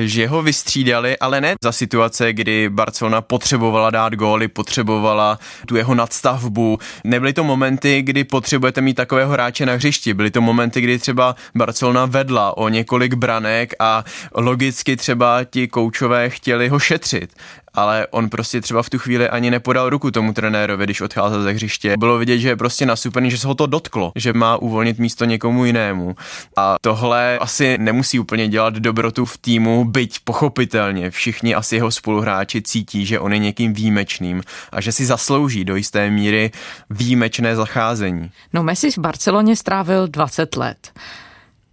že 0.00 0.28
ho 0.28 0.42
vystřídali, 0.42 1.18
ale 1.18 1.40
ne 1.40 1.54
za 1.62 1.72
situace, 1.72 2.32
kdy 2.32 2.68
Barcelona 2.68 3.20
potřebovala 3.20 3.90
dát 3.90 4.14
góly, 4.14 4.48
potřebovala 4.48 5.38
tu 5.66 5.76
jeho 5.76 5.94
nadstavbu. 5.94 6.78
Nebyly 7.04 7.32
to 7.32 7.44
momenty, 7.44 8.02
kdy 8.02 8.24
potřebujete 8.24 8.80
mít 8.80 8.94
takového 8.94 9.32
hráče 9.32 9.66
na 9.66 9.72
hřišti. 9.72 10.14
Byly 10.14 10.30
to 10.30 10.40
momenty, 10.40 10.80
kdy 10.80 10.98
třeba 10.98 11.36
Barcelona 11.54 12.06
vedla 12.06 12.56
o 12.56 12.68
několik 12.68 13.14
branek 13.14 13.74
a 13.78 14.04
logicky 14.34 14.96
třeba 14.96 15.44
ti 15.44 15.68
koučové 15.68 16.30
chtěli 16.30 16.68
ho 16.68 16.78
šetřit 16.78 17.30
ale 17.78 18.06
on 18.10 18.28
prostě 18.28 18.60
třeba 18.60 18.82
v 18.82 18.90
tu 18.90 18.98
chvíli 18.98 19.28
ani 19.28 19.50
nepodal 19.50 19.90
ruku 19.90 20.10
tomu 20.10 20.32
trenérovi, 20.32 20.84
když 20.84 21.00
odcházel 21.00 21.42
ze 21.42 21.52
hřiště. 21.52 21.94
Bylo 21.98 22.18
vidět, 22.18 22.38
že 22.38 22.48
je 22.48 22.56
prostě 22.56 22.86
nasupený, 22.86 23.30
že 23.30 23.38
se 23.38 23.46
ho 23.46 23.54
to 23.54 23.66
dotklo, 23.66 24.12
že 24.16 24.32
má 24.32 24.56
uvolnit 24.56 24.98
místo 24.98 25.24
někomu 25.24 25.64
jinému. 25.64 26.16
A 26.56 26.76
tohle 26.80 27.38
asi 27.38 27.78
nemusí 27.78 28.18
úplně 28.18 28.48
dělat 28.48 28.74
dobrotu 28.74 29.24
v 29.24 29.38
týmu, 29.38 29.84
byť 29.84 30.18
pochopitelně 30.24 31.10
všichni 31.10 31.54
asi 31.54 31.76
jeho 31.76 31.90
spoluhráči 31.90 32.62
cítí, 32.62 33.06
že 33.06 33.20
on 33.20 33.32
je 33.32 33.38
někým 33.38 33.72
výjimečným 33.72 34.42
a 34.72 34.80
že 34.80 34.92
si 34.92 35.06
zaslouží 35.06 35.64
do 35.64 35.76
jisté 35.76 36.10
míry 36.10 36.50
výjimečné 36.90 37.56
zacházení. 37.56 38.30
No 38.52 38.62
Messi 38.62 38.90
v 38.90 38.98
Barceloně 38.98 39.56
strávil 39.56 40.08
20 40.08 40.56
let. 40.56 40.92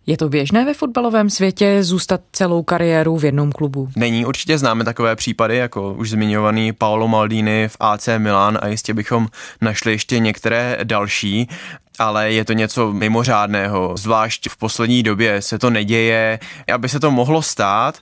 Je 0.08 0.18
to 0.18 0.30
běžné 0.30 0.66
ve 0.66 0.74
fotbalovém 0.74 1.30
světě 1.30 1.84
zůstat 1.84 2.22
celou 2.32 2.64
kariéru 2.64 3.18
v 3.18 3.26
jednom 3.26 3.52
klubu? 3.52 3.90
Není, 3.96 4.26
určitě 4.26 4.58
známe 4.58 4.84
takové 4.84 5.16
případy, 5.16 5.58
jako 5.58 5.94
už 5.94 6.10
zmiňovaný 6.10 6.74
Paolo 6.74 7.08
Maldini 7.08 7.68
v 7.68 7.78
AC 7.80 8.10
Milan 8.18 8.58
a 8.62 8.68
jistě 8.68 8.94
bychom 8.94 9.28
našli 9.62 9.92
ještě 9.92 10.20
některé 10.20 10.78
další 10.84 11.48
ale 12.00 12.32
je 12.32 12.46
to 12.46 12.54
něco 12.54 12.94
mimořádného, 12.94 13.98
zvlášť 13.98 14.50
v 14.50 14.58
poslední 14.58 15.04
době 15.04 15.42
se 15.42 15.60
to 15.60 15.70
neděje. 15.70 16.40
Aby 16.74 16.90
se 16.90 17.00
to 17.00 17.12
mohlo 17.12 17.42
stát, 17.42 18.00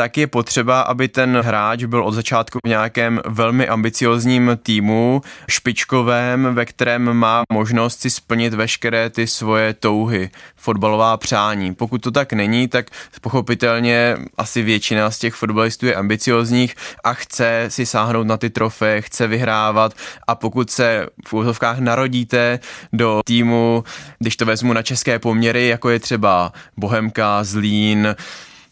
tak 0.00 0.18
je 0.18 0.26
potřeba, 0.26 0.80
aby 0.80 1.08
ten 1.08 1.40
hráč 1.40 1.84
byl 1.84 2.04
od 2.04 2.12
začátku 2.12 2.58
v 2.64 2.68
nějakém 2.68 3.20
velmi 3.26 3.68
ambiciozním 3.68 4.58
týmu, 4.62 5.22
špičkovém, 5.48 6.54
ve 6.54 6.64
kterém 6.64 7.12
má 7.12 7.42
možnost 7.52 8.00
si 8.00 8.10
splnit 8.10 8.54
veškeré 8.54 9.10
ty 9.10 9.26
svoje 9.26 9.74
touhy, 9.74 10.30
fotbalová 10.56 11.16
přání. 11.16 11.74
Pokud 11.74 11.98
to 12.02 12.10
tak 12.10 12.32
není, 12.32 12.68
tak 12.68 12.86
pochopitelně 13.20 14.16
asi 14.38 14.62
většina 14.62 15.10
z 15.10 15.18
těch 15.18 15.34
fotbalistů 15.34 15.86
je 15.86 15.94
ambiciozních 15.94 16.74
a 17.04 17.12
chce 17.12 17.64
si 17.68 17.86
sáhnout 17.86 18.26
na 18.26 18.36
ty 18.36 18.50
trofeje, 18.50 19.02
chce 19.02 19.26
vyhrávat 19.26 19.94
a 20.26 20.34
pokud 20.34 20.70
se 20.70 21.06
v 21.26 21.32
úzovkách 21.32 21.78
narodíte 21.78 22.58
do 22.92 23.20
týmu, 23.24 23.84
když 24.18 24.36
to 24.36 24.46
vezmu 24.46 24.72
na 24.72 24.82
české 24.82 25.18
poměry, 25.18 25.68
jako 25.68 25.90
je 25.90 26.00
třeba 26.00 26.52
Bohemka, 26.76 27.44
Zlín, 27.44 28.14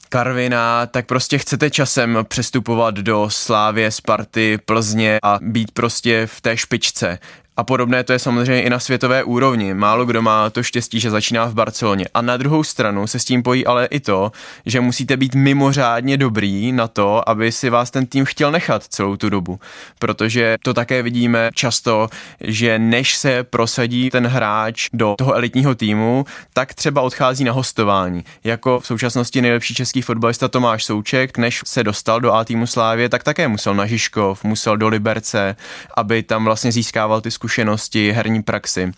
Karvina, 0.09 0.87
tak 0.87 1.07
prostě 1.07 1.39
chcete 1.39 1.71
časem 1.71 2.19
přestupovat 2.29 2.95
do 2.95 3.31
Slávě, 3.31 3.91
Sparty, 3.91 4.59
Plzně 4.65 5.19
a 5.23 5.39
být 5.43 5.71
prostě 5.71 6.27
v 6.27 6.41
té 6.41 6.57
špičce. 6.57 7.19
A 7.59 7.65
podobné 7.65 8.05
to 8.05 8.13
je 8.13 8.19
samozřejmě 8.19 8.63
i 8.63 8.71
na 8.71 8.79
světové 8.79 9.25
úrovni. 9.25 9.75
Málo 9.75 10.07
kdo 10.07 10.23
má 10.23 10.51
to 10.51 10.63
štěstí, 10.63 11.01
že 11.01 11.11
začíná 11.11 11.45
v 11.45 11.55
Barceloně. 11.55 12.05
A 12.15 12.23
na 12.23 12.37
druhou 12.37 12.65
stranu 12.65 13.07
se 13.07 13.19
s 13.19 13.25
tím 13.25 13.43
pojí 13.43 13.67
ale 13.67 13.87
i 13.87 14.01
to, 14.01 14.33
že 14.67 14.81
musíte 14.81 15.17
být 15.17 15.35
mimořádně 15.35 16.17
dobrý 16.17 16.73
na 16.73 16.89
to, 16.89 17.29
aby 17.29 17.53
si 17.53 17.71
vás 17.71 17.91
ten 17.91 18.07
tým 18.07 18.25
chtěl 18.25 18.51
nechat 18.51 18.85
celou 18.85 19.17
tu 19.17 19.31
dobu. 19.31 19.61
Protože 19.99 20.57
to 20.65 20.75
také 20.75 21.03
vidíme 21.03 21.51
často, 21.55 22.09
že 22.41 22.79
než 22.79 23.17
se 23.17 23.45
prosadí 23.45 24.11
ten 24.11 24.27
hráč 24.27 24.89
do 24.93 25.15
toho 25.19 25.35
elitního 25.35 25.75
týmu, 25.75 26.25
tak 26.53 26.75
třeba 26.75 27.03
odchází 27.03 27.45
na 27.45 27.53
hostování. 27.53 28.25
Jako 28.45 28.81
v 28.81 28.87
současnosti 28.87 29.43
nejlepší 29.43 29.75
český 29.75 30.03
fotbalista 30.03 30.49
Tomáš 30.49 30.85
Souček, 30.85 31.39
než 31.39 31.61
se 31.67 31.85
dostal 31.85 32.21
do 32.21 32.33
A 32.33 32.45
týmu 32.45 32.67
Slávě, 32.67 33.09
tak 33.09 33.23
také 33.23 33.49
musel 33.49 33.75
na 33.75 33.87
Žižkov, 33.87 34.45
musel 34.45 34.77
do 34.77 34.89
Liberce, 34.89 35.57
aby 35.97 36.23
tam 36.23 36.45
vlastně 36.45 36.73
získával 36.73 37.21
ty 37.21 37.31
zkušenosti 37.31 37.48
zkušenosti, 37.49 38.13
herní 38.13 38.43
praxi. 38.43 38.93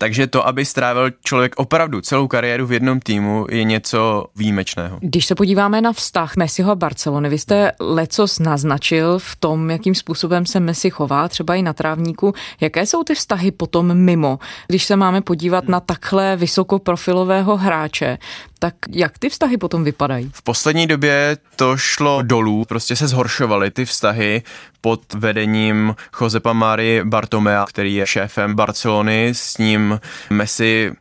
Takže 0.00 0.26
to, 0.26 0.46
aby 0.46 0.64
strávil 0.64 1.10
člověk 1.24 1.54
opravdu 1.56 2.00
celou 2.00 2.28
kariéru 2.28 2.66
v 2.66 2.72
jednom 2.72 3.00
týmu, 3.00 3.46
je 3.50 3.64
něco 3.64 4.26
výjimečného. 4.36 4.98
Když 5.00 5.26
se 5.26 5.34
podíváme 5.34 5.80
na 5.80 5.92
vztah 5.92 6.36
Messiho 6.36 6.72
a 6.72 6.74
Barcelony, 6.74 7.28
vy 7.28 7.38
jste 7.38 7.72
lecos 7.80 8.38
naznačil 8.38 9.18
v 9.18 9.36
tom, 9.36 9.70
jakým 9.70 9.94
způsobem 9.94 10.46
se 10.46 10.60
Messi 10.60 10.90
chová, 10.90 11.28
třeba 11.28 11.54
i 11.54 11.62
na 11.62 11.72
trávníku. 11.72 12.34
Jaké 12.60 12.86
jsou 12.86 13.04
ty 13.04 13.14
vztahy 13.14 13.50
potom 13.50 13.94
mimo? 13.94 14.38
Když 14.66 14.84
se 14.84 14.96
máme 14.96 15.20
podívat 15.20 15.68
na 15.68 15.80
takhle 15.80 16.36
vysokoprofilového 16.36 17.56
hráče, 17.56 18.18
tak 18.58 18.74
jak 18.90 19.18
ty 19.18 19.28
vztahy 19.28 19.56
potom 19.56 19.84
vypadají? 19.84 20.30
V 20.34 20.42
poslední 20.42 20.86
době 20.86 21.36
to 21.56 21.76
šlo 21.76 22.22
dolů, 22.22 22.64
prostě 22.64 22.96
se 22.96 23.08
zhoršovaly 23.08 23.70
ty 23.70 23.84
vztahy 23.84 24.42
pod 24.80 25.14
vedením 25.14 25.94
Josepa 26.20 26.52
Mari 26.52 27.00
Bartomea, 27.04 27.64
který 27.68 27.94
je 27.94 28.06
šéfem 28.06 28.54
Barcelony, 28.54 29.28
s 29.32 29.58
ním 29.58 29.89
Messi 30.30 30.92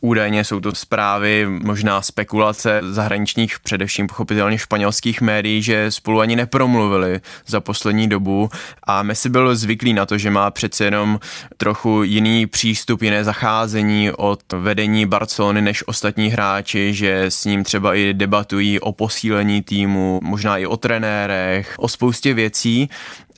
Údajně 0.00 0.44
jsou 0.44 0.60
to 0.60 0.74
zprávy, 0.74 1.46
možná 1.48 2.02
spekulace 2.02 2.80
zahraničních, 2.82 3.60
především 3.60 4.06
pochopitelně 4.06 4.58
španělských 4.58 5.20
médií, 5.20 5.62
že 5.62 5.90
spolu 5.90 6.20
ani 6.20 6.36
nepromluvili 6.36 7.20
za 7.46 7.60
poslední 7.60 8.08
dobu. 8.08 8.50
A 8.82 9.02
Messi 9.02 9.28
byl 9.28 9.56
zvyklý 9.56 9.92
na 9.92 10.06
to, 10.06 10.18
že 10.18 10.30
má 10.30 10.50
přece 10.50 10.84
jenom 10.84 11.20
trochu 11.56 12.02
jiný 12.02 12.46
přístup, 12.46 13.02
jiné 13.02 13.24
zacházení 13.24 14.10
od 14.12 14.52
vedení 14.52 15.06
Barcelony 15.06 15.62
než 15.62 15.88
ostatní 15.88 16.28
hráči, 16.28 16.94
že 16.94 17.24
s 17.24 17.44
ním 17.44 17.64
třeba 17.64 17.94
i 17.94 18.14
debatují 18.14 18.80
o 18.80 18.92
posílení 18.92 19.62
týmu, 19.62 20.20
možná 20.22 20.58
i 20.58 20.66
o 20.66 20.76
trenérech, 20.76 21.74
o 21.78 21.88
spoustě 21.88 22.34
věcí 22.34 22.88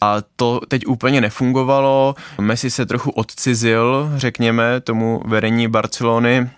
a 0.00 0.16
to 0.36 0.60
teď 0.68 0.86
úplně 0.86 1.20
nefungovalo. 1.20 2.14
Messi 2.40 2.70
se 2.70 2.86
trochu 2.86 3.10
odcizil, 3.10 4.10
řekněme, 4.16 4.80
tomu 4.80 5.22
vedení 5.26 5.68
Barcelony 5.68 6.50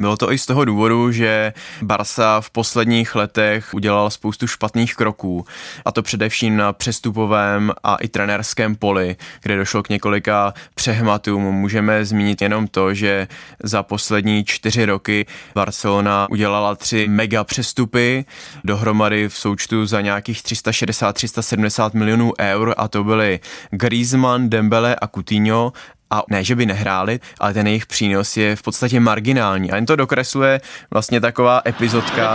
bylo 0.00 0.16
to 0.16 0.32
i 0.32 0.38
z 0.38 0.46
toho 0.46 0.64
důvodu, 0.64 1.12
že 1.12 1.52
Barsa 1.82 2.40
v 2.40 2.50
posledních 2.50 3.14
letech 3.14 3.74
udělal 3.74 4.10
spoustu 4.10 4.46
špatných 4.46 4.94
kroků, 4.94 5.44
a 5.84 5.92
to 5.92 6.02
především 6.02 6.56
na 6.56 6.72
přestupovém 6.72 7.72
a 7.84 7.96
i 7.96 8.08
trenérském 8.08 8.76
poli, 8.76 9.16
kde 9.42 9.56
došlo 9.56 9.82
k 9.82 9.88
několika 9.88 10.54
přehmatům. 10.74 11.42
Můžeme 11.42 12.04
zmínit 12.04 12.42
jenom 12.42 12.66
to, 12.66 12.94
že 12.94 13.28
za 13.62 13.82
poslední 13.82 14.44
čtyři 14.44 14.84
roky 14.84 15.26
Barcelona 15.54 16.26
udělala 16.30 16.74
tři 16.74 17.08
mega 17.08 17.44
přestupy, 17.44 18.24
dohromady 18.64 19.28
v 19.28 19.36
součtu 19.36 19.86
za 19.86 20.00
nějakých 20.00 20.42
360-370 20.42 21.90
milionů 21.94 22.32
eur 22.40 22.74
a 22.76 22.88
to 22.88 23.04
byly 23.04 23.40
Griezmann, 23.70 24.50
Dembele 24.50 24.96
a 24.96 25.08
Coutinho 25.08 25.72
a 26.10 26.22
ne, 26.30 26.44
že 26.44 26.54
by 26.54 26.66
nehráli, 26.66 27.20
ale 27.40 27.54
ten 27.54 27.66
jejich 27.66 27.86
přínos 27.86 28.36
je 28.36 28.56
v 28.56 28.62
podstatě 28.62 29.00
marginální. 29.00 29.70
A 29.70 29.74
jen 29.74 29.86
to 29.86 29.96
dokresluje 29.96 30.60
vlastně 30.90 31.20
taková 31.20 31.62
epizodka. 31.66 32.34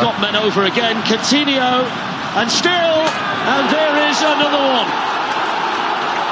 And 3.44 3.70
there 3.70 4.10
is 4.10 4.22
another 4.24 4.58
one. 4.58 5.13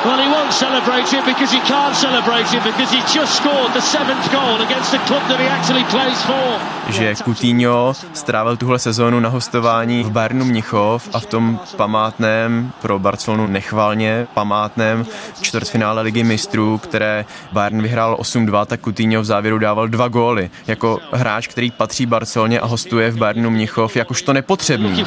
Well, 0.06 0.18
he 0.18 0.30
won't 0.30 0.54
celebrate 0.54 1.18
it 1.18 1.26
because 1.26 1.52
he 1.52 1.60
can't 1.60 1.96
celebrate 1.96 2.58
it 2.58 2.64
because 2.64 2.90
he 2.96 3.02
just 3.20 3.36
scored 3.36 3.74
the 3.74 3.82
seventh 3.82 4.32
goal 4.32 4.62
against 4.62 4.92
the 4.92 4.98
club 4.98 5.22
that 5.28 5.40
he 5.40 5.48
actually 5.48 5.84
plays 5.84 6.22
for. 6.24 6.60
Že 6.90 7.16
Coutinho 7.16 7.94
strávil 8.14 8.58
tuhle 8.58 8.80
sezónu 8.80 9.20
na 9.20 9.30
hostování 9.30 10.04
v 10.04 10.12
Bayernu 10.12 10.46
Mnichov 10.46 11.10
a 11.14 11.20
v 11.20 11.26
tom 11.26 11.60
památném, 11.76 12.72
pro 12.82 13.00
Barcelonu 13.00 13.48
nechvalně 13.48 14.28
památném 14.34 15.06
čtvrtfinále 15.42 16.02
ligy 16.02 16.24
mistrů, 16.24 16.78
které 16.78 17.26
Bayern 17.52 17.82
vyhrál 17.82 18.18
8-2, 18.20 18.66
tak 18.66 18.82
Coutinho 18.82 19.22
v 19.22 19.26
závěru 19.26 19.60
dával 19.60 19.88
dva 19.88 20.08
góly. 20.08 20.50
Jako 20.68 21.00
hráč, 21.12 21.48
který 21.48 21.72
patří 21.72 22.06
Barceloně 22.06 22.60
a 22.60 22.66
hostuje 22.66 23.12
v 23.12 23.18
Bayernu 23.18 23.50
Mnichov, 23.50 23.96
jakožto 23.96 24.34
nepotřebný. 24.34 25.06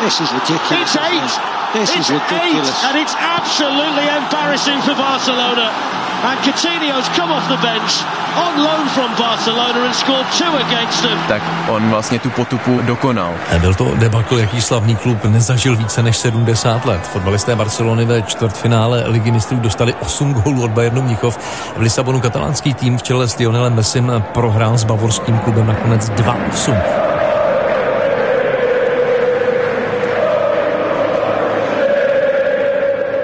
This 0.00 0.20
is 0.20 0.32
ridiculous. 0.32 1.57
And 1.74 2.96
it's 2.96 3.14
absolutely 3.14 4.06
embarrassing 4.08 4.80
for 4.82 4.94
Barcelona. 4.94 5.70
And 6.18 6.38
Coutinho's 6.40 7.08
come 7.14 7.30
off 7.30 7.46
the 7.48 7.56
bench 7.62 7.92
on 8.36 8.58
loan 8.58 8.88
from 8.88 9.10
Barcelona 9.16 9.84
and 9.86 9.94
scored 9.94 10.26
two 10.38 10.56
against 10.66 11.02
them. 11.02 11.18
Tak 11.28 11.42
on 11.68 11.90
vlastně 11.90 12.18
tu 12.18 12.30
potupu 12.30 12.80
dokonal. 12.82 13.34
Byl 13.58 13.74
to 13.74 13.94
debakl, 13.94 14.38
jaký 14.38 14.60
slavný 14.60 14.96
klub 14.96 15.24
nezažil 15.24 15.76
více 15.76 16.02
než 16.02 16.16
70 16.16 16.84
let. 16.84 17.06
Fotbalisté 17.06 17.56
Barcelony 17.56 18.04
ve 18.04 18.22
čtvrtfinále 18.22 19.04
Ligy 19.06 19.30
mistrů 19.30 19.56
dostali 19.56 19.94
8 19.94 20.32
gólů 20.34 20.64
od 20.64 20.70
Bayernu 20.70 21.02
Mnichov. 21.02 21.38
V 21.76 21.80
Lisabonu 21.80 22.20
katalánský 22.20 22.74
tým 22.74 22.98
v 22.98 23.02
čele 23.02 23.28
s 23.28 23.38
Lionelem 23.38 23.74
Messim 23.74 24.12
prohrál 24.34 24.78
s 24.78 24.84
bavorským 24.84 25.38
klubem 25.38 25.66
nakonec 25.66 26.10
2-8. 26.10 27.07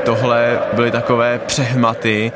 Tohle 0.05 0.61
byly 0.73 0.91
takové 0.91 1.39
přehmaty 1.39 2.33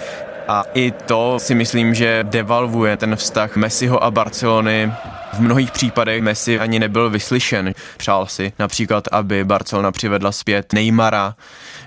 a 0.49 0.65
i 0.75 0.91
to 0.91 1.39
si 1.39 1.55
myslím, 1.55 1.95
že 1.95 2.25
devalvuje 2.29 2.97
ten 2.97 3.17
vztah 3.17 3.57
Messiho 3.57 4.05
a 4.05 4.11
Barcelony 4.11 4.93
v 5.33 5.41
mnohých 5.41 5.71
případech 5.71 6.23
Messi 6.23 6.59
ani 6.59 6.79
nebyl 6.79 7.11
vyslyšen. 7.11 7.75
Přál 7.97 8.27
si 8.27 8.53
například, 8.59 9.05
aby 9.13 9.45
Barcelona 9.45 9.93
přivedla 9.93 10.33
zpět 10.33 10.73
Neymara, 10.73 11.35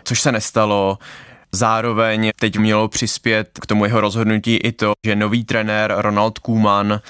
což 0.04 0.22
se 0.22 0.32
nestalo. 0.32 0.98
Zároveň 1.52 2.32
teď 2.39 2.58
mělo 2.58 2.88
přispět 2.88 3.50
k 3.62 3.65
tomu 3.65 3.86
jeho 3.86 4.02
rozhodnutí 4.02 4.56
i 4.56 4.72
to, 4.72 4.94
že 5.06 5.15
nový 5.15 5.44
trenér 5.44 5.94
Ronald 5.98 6.39
Koeman 6.39 7.02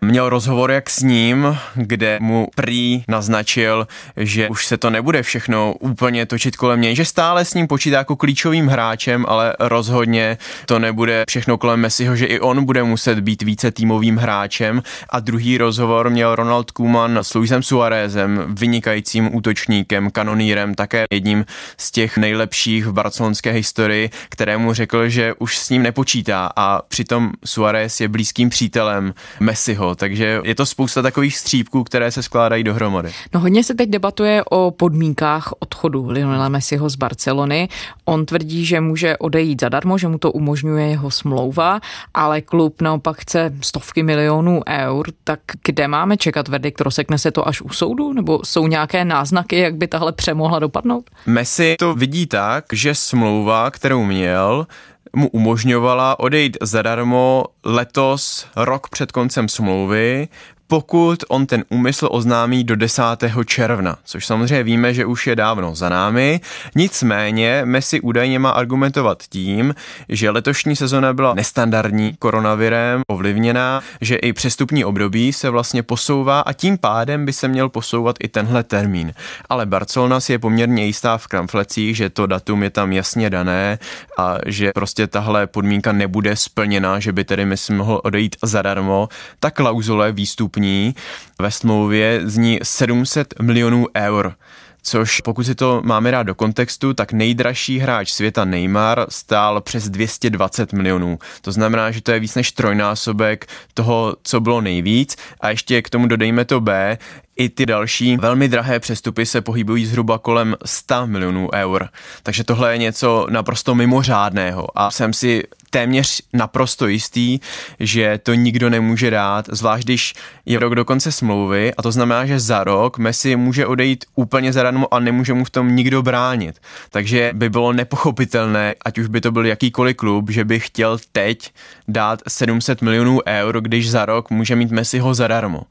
Měl 0.00 0.28
rozhovor 0.28 0.70
jak 0.70 0.90
s 0.90 1.02
ním, 1.02 1.58
kde 1.74 2.18
mu 2.20 2.48
prý 2.54 3.04
naznačil, 3.08 3.88
že 4.16 4.48
už 4.48 4.66
se 4.66 4.76
to 4.76 4.90
nebude 4.90 5.22
všechno 5.22 5.74
úplně 5.80 6.26
točit 6.26 6.56
kolem 6.56 6.80
něj, 6.80 6.96
že 6.96 7.04
stále 7.04 7.44
s 7.44 7.54
ním 7.54 7.66
počítá 7.66 7.96
jako 7.96 8.16
klíčovým 8.16 8.66
hráčem, 8.66 9.24
ale 9.28 9.56
rozhodně 9.60 10.38
to 10.66 10.78
nebude 10.78 11.24
všechno 11.28 11.58
kolem 11.58 11.80
Messiho, 11.80 12.16
že 12.16 12.26
i 12.26 12.40
on 12.40 12.64
bude 12.64 12.82
muset 12.82 13.20
být 13.20 13.42
více 13.42 13.70
týmovým 13.70 14.16
hráčem. 14.16 14.82
A 15.10 15.20
druhý 15.20 15.58
rozhovor 15.58 16.10
měl 16.10 16.34
Ronald 16.34 16.70
Koeman 16.70 17.18
s 17.22 17.34
Luisem 17.34 17.62
Suarezem, 17.62 18.44
vynikajícím 18.48 19.34
útočníkem, 19.34 20.10
kanonírem, 20.10 20.74
také 20.74 21.04
jedním 21.10 21.44
z 21.76 21.90
těch 21.90 22.18
nejlepších 22.18 22.86
v 22.86 22.92
barcelonské 22.92 23.50
historii, 23.50 24.10
kterému 24.28 24.74
řekl, 24.74 25.08
že 25.08 25.34
už 25.38 25.58
s 25.58 25.70
ním 25.70 25.82
nepočítá 25.82 26.50
a 26.56 26.82
přitom 26.88 27.30
Suarez 27.44 28.00
je 28.00 28.08
blízkým 28.08 28.48
přítelem 28.48 29.14
Messiho 29.40 29.87
takže 29.94 30.40
je 30.44 30.54
to 30.54 30.66
spousta 30.66 31.02
takových 31.02 31.36
střípků, 31.36 31.84
které 31.84 32.10
se 32.10 32.22
skládají 32.22 32.64
dohromady. 32.64 33.12
No 33.34 33.40
hodně 33.40 33.64
se 33.64 33.74
teď 33.74 33.90
debatuje 33.90 34.44
o 34.50 34.70
podmínkách 34.70 35.52
odchodu 35.58 36.06
Lionela 36.08 36.48
Messiho 36.48 36.90
z 36.90 36.96
Barcelony. 36.96 37.68
On 38.04 38.26
tvrdí, 38.26 38.64
že 38.64 38.80
může 38.80 39.16
odejít 39.16 39.60
zadarmo, 39.60 39.98
že 39.98 40.08
mu 40.08 40.18
to 40.18 40.32
umožňuje 40.32 40.86
jeho 40.88 41.10
smlouva, 41.10 41.80
ale 42.14 42.40
klub 42.40 42.82
naopak 42.82 43.16
chce 43.20 43.54
stovky 43.60 44.02
milionů 44.02 44.62
eur, 44.68 45.06
tak 45.24 45.40
kde 45.64 45.88
máme 45.88 46.16
čekat 46.16 46.48
verdikt? 46.48 46.80
Rozsekne 46.80 47.18
se 47.18 47.30
to 47.30 47.48
až 47.48 47.62
u 47.62 47.68
soudu? 47.68 48.12
Nebo 48.12 48.40
jsou 48.44 48.66
nějaké 48.66 49.04
náznaky, 49.04 49.58
jak 49.58 49.74
by 49.74 49.86
tahle 49.86 50.12
přemohla 50.12 50.58
dopadnout? 50.58 51.10
Messi 51.26 51.76
to 51.78 51.94
vidí 51.94 52.26
tak, 52.26 52.64
že 52.72 52.94
smlouva, 52.94 53.70
kterou 53.70 54.04
měl, 54.04 54.66
mu 55.16 55.28
umožňovala 55.28 56.18
odejít 56.18 56.56
zadarmo 56.62 57.44
letos, 57.64 58.46
rok 58.56 58.88
před 58.88 59.12
koncem 59.12 59.48
smlouvy, 59.48 60.28
pokud 60.70 61.24
on 61.28 61.46
ten 61.46 61.64
úmysl 61.68 62.08
oznámí 62.10 62.64
do 62.64 62.76
10. 62.76 63.02
června, 63.46 63.96
což 64.04 64.26
samozřejmě 64.26 64.62
víme, 64.62 64.94
že 64.94 65.06
už 65.06 65.26
je 65.26 65.36
dávno 65.36 65.74
za 65.74 65.88
námi. 65.88 66.40
Nicméně 66.74 67.62
Messi 67.64 68.00
údajně 68.00 68.38
má 68.38 68.50
argumentovat 68.50 69.22
tím, 69.28 69.74
že 70.08 70.30
letošní 70.30 70.76
sezona 70.76 71.12
byla 71.12 71.34
nestandardní 71.34 72.16
koronavirem 72.18 73.00
ovlivněná, 73.10 73.82
že 74.00 74.16
i 74.16 74.32
přestupní 74.32 74.84
období 74.84 75.32
se 75.32 75.50
vlastně 75.50 75.82
posouvá 75.82 76.40
a 76.40 76.52
tím 76.52 76.78
pádem 76.78 77.26
by 77.26 77.32
se 77.32 77.48
měl 77.48 77.68
posouvat 77.68 78.16
i 78.20 78.28
tenhle 78.28 78.62
termín. 78.62 79.12
Ale 79.48 79.66
Barcelona 79.66 80.20
si 80.20 80.32
je 80.32 80.38
poměrně 80.38 80.84
jistá 80.84 81.18
v 81.18 81.26
kramflecích, 81.26 81.96
že 81.96 82.10
to 82.10 82.26
datum 82.26 82.62
je 82.62 82.70
tam 82.70 82.92
jasně 82.92 83.30
dané 83.30 83.78
a 84.18 84.36
že 84.46 84.72
prostě 84.74 85.06
tahle 85.06 85.46
podmínka 85.46 85.92
nebude 85.92 86.36
splněna, 86.36 87.00
že 87.00 87.12
by 87.12 87.24
tedy 87.24 87.44
Messi 87.44 87.72
mohl 87.72 88.00
odejít 88.04 88.36
zadarmo. 88.42 89.08
Ta 89.40 89.50
klauzule 89.50 90.12
výstup 90.12 90.57
vstupní 90.58 90.94
ve 91.40 91.50
smlouvě 91.50 92.20
zní 92.24 92.58
700 92.62 93.34
milionů 93.42 93.86
eur 93.96 94.34
což 94.82 95.20
pokud 95.20 95.44
si 95.44 95.54
to 95.54 95.82
máme 95.84 96.10
dát 96.10 96.22
do 96.22 96.34
kontextu, 96.34 96.94
tak 96.94 97.12
nejdražší 97.12 97.78
hráč 97.78 98.12
světa 98.12 98.44
Neymar 98.44 99.06
stál 99.08 99.60
přes 99.60 99.88
220 99.88 100.72
milionů. 100.72 101.18
To 101.42 101.52
znamená, 101.52 101.90
že 101.90 102.02
to 102.02 102.12
je 102.12 102.20
víc 102.20 102.34
než 102.34 102.52
trojnásobek 102.52 103.46
toho, 103.74 104.16
co 104.22 104.40
bylo 104.40 104.60
nejvíc. 104.60 105.16
A 105.40 105.50
ještě 105.50 105.82
k 105.82 105.90
tomu 105.90 106.06
dodejme 106.06 106.44
to 106.44 106.60
B, 106.60 106.98
I 107.38 107.48
ty 107.48 107.66
další 107.66 108.16
velmi 108.16 108.48
drahé 108.48 108.80
přestupy 108.80 109.26
se 109.26 109.40
pohybují 109.40 109.86
zhruba 109.86 110.18
kolem 110.18 110.56
100 110.64 111.06
milionů 111.06 111.48
eur. 111.54 111.88
Takže 112.22 112.44
tohle 112.44 112.72
je 112.72 112.78
něco 112.78 113.26
naprosto 113.30 113.74
mimořádného 113.74 114.66
a 114.78 114.90
jsem 114.90 115.12
si 115.12 115.42
téměř 115.70 116.22
naprosto 116.32 116.86
jistý, 116.86 117.38
že 117.80 118.18
to 118.22 118.34
nikdo 118.34 118.70
nemůže 118.70 119.10
dát, 119.10 119.46
zvlášť 119.52 119.84
když 119.84 120.14
je 120.46 120.58
rok 120.58 120.74
do 120.74 120.84
konce 120.84 121.12
smlouvy 121.12 121.74
a 121.74 121.82
to 121.82 121.92
znamená, 121.92 122.26
že 122.26 122.40
za 122.40 122.64
rok 122.64 122.98
Messi 122.98 123.36
může 123.36 123.66
odejít 123.66 124.04
úplně 124.14 124.52
zadarmo 124.52 124.94
a 124.94 124.98
nemůže 125.00 125.34
mu 125.34 125.44
v 125.44 125.50
tom 125.50 125.76
nikdo 125.76 126.02
bránit. 126.02 126.60
Takže 126.90 127.30
by 127.34 127.50
bylo 127.50 127.72
nepochopitelné, 127.72 128.74
ať 128.84 128.98
už 128.98 129.06
by 129.06 129.20
to 129.20 129.32
byl 129.32 129.46
jakýkoliv 129.46 129.96
klub, 129.96 130.30
že 130.30 130.44
by 130.44 130.60
chtěl 130.60 130.98
teď 131.12 131.52
dát 131.88 132.22
700 132.28 132.82
milionů 132.82 133.20
eur, 133.26 133.60
když 133.60 133.90
za 133.90 134.06
rok 134.06 134.30
může 134.30 134.56
mít 134.56 134.70
Messiho 134.70 135.14
zadarmo. 135.14 135.62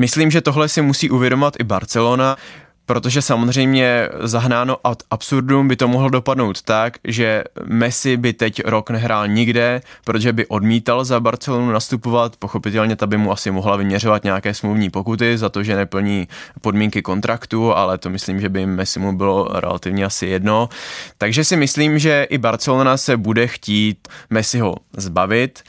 Myslím, 0.00 0.30
že 0.30 0.40
tohle 0.40 0.68
si 0.68 0.82
musí 0.82 1.10
uvědomovat 1.10 1.54
i 1.58 1.64
Barcelona, 1.64 2.36
protože 2.86 3.22
samozřejmě 3.22 4.08
zahnáno 4.20 4.76
ad 4.84 5.02
absurdum 5.10 5.68
by 5.68 5.76
to 5.76 5.88
mohlo 5.88 6.08
dopadnout 6.08 6.62
tak, 6.62 6.98
že 7.04 7.44
Messi 7.64 8.16
by 8.16 8.32
teď 8.32 8.62
rok 8.64 8.90
nehrál 8.90 9.28
nikde, 9.28 9.80
protože 10.04 10.32
by 10.32 10.46
odmítal 10.46 11.04
za 11.04 11.20
Barcelonu 11.20 11.72
nastupovat, 11.72 12.36
pochopitelně 12.36 12.96
ta 12.96 13.06
by 13.06 13.16
mu 13.16 13.32
asi 13.32 13.50
mohla 13.50 13.76
vyměřovat 13.76 14.24
nějaké 14.24 14.54
smluvní 14.54 14.90
pokuty 14.90 15.38
za 15.38 15.48
to, 15.48 15.62
že 15.62 15.76
neplní 15.76 16.28
podmínky 16.60 17.02
kontraktu, 17.02 17.74
ale 17.74 17.98
to 17.98 18.10
myslím, 18.10 18.40
že 18.40 18.48
by 18.48 18.66
Messi 18.66 19.00
mu 19.00 19.12
bylo 19.16 19.48
relativně 19.52 20.04
asi 20.04 20.26
jedno. 20.26 20.68
Takže 21.18 21.44
si 21.44 21.56
myslím, 21.56 21.98
že 21.98 22.26
i 22.30 22.38
Barcelona 22.38 22.96
se 22.96 23.16
bude 23.16 23.46
chtít 23.46 24.08
Messiho 24.30 24.74
zbavit 24.96 25.62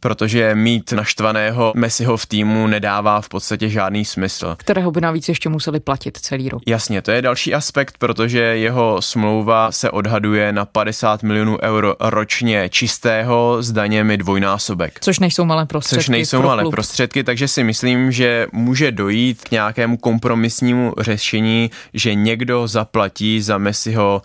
protože 0.00 0.54
mít 0.54 0.92
naštvaného 0.92 1.72
Messiho 1.76 2.16
v 2.16 2.26
týmu 2.26 2.66
nedává 2.66 3.20
v 3.20 3.28
podstatě 3.28 3.68
žádný 3.68 4.04
smysl. 4.04 4.56
Kterého 4.58 4.90
by 4.90 5.00
navíc 5.00 5.28
ještě 5.28 5.48
museli 5.48 5.80
platit 5.80 6.18
celý 6.18 6.48
rok. 6.48 6.62
Jasně, 6.66 7.02
to 7.02 7.10
je 7.10 7.22
další 7.22 7.54
aspekt, 7.54 7.98
protože 7.98 8.40
jeho 8.40 9.02
smlouva 9.02 9.72
se 9.72 9.90
odhaduje 9.90 10.52
na 10.52 10.64
50 10.64 11.22
milionů 11.22 11.58
euro 11.62 11.96
ročně 12.00 12.68
čistého 12.68 13.56
s 13.60 13.72
daněmi 13.72 14.16
dvojnásobek. 14.16 14.98
Což 15.00 15.18
nejsou 15.18 15.44
malé 15.44 15.66
prostředky. 15.66 16.02
Což 16.02 16.08
nejsou 16.08 16.42
malé 16.42 16.62
klub. 16.62 16.74
prostředky, 16.74 17.24
takže 17.24 17.48
si 17.48 17.64
myslím, 17.64 18.12
že 18.12 18.46
může 18.52 18.92
dojít 18.92 19.44
k 19.44 19.50
nějakému 19.50 19.96
kompromisnímu 19.96 20.94
řešení, 20.98 21.70
že 21.94 22.14
někdo 22.14 22.66
zaplatí 22.66 23.42
za 23.42 23.58
Messiho 23.58 24.22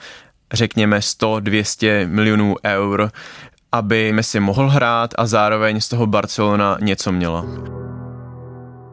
řekněme 0.54 1.00
100-200 1.00 2.08
milionů 2.08 2.56
eur 2.66 3.12
aby 3.78 4.12
Messi 4.14 4.40
mohl 4.40 4.70
hrát 4.70 5.14
a 5.18 5.26
zároveň 5.26 5.82
z 5.82 5.90
toho 5.90 6.08
Barcelona 6.08 6.78
něco 6.82 7.12
měla. 7.12 7.46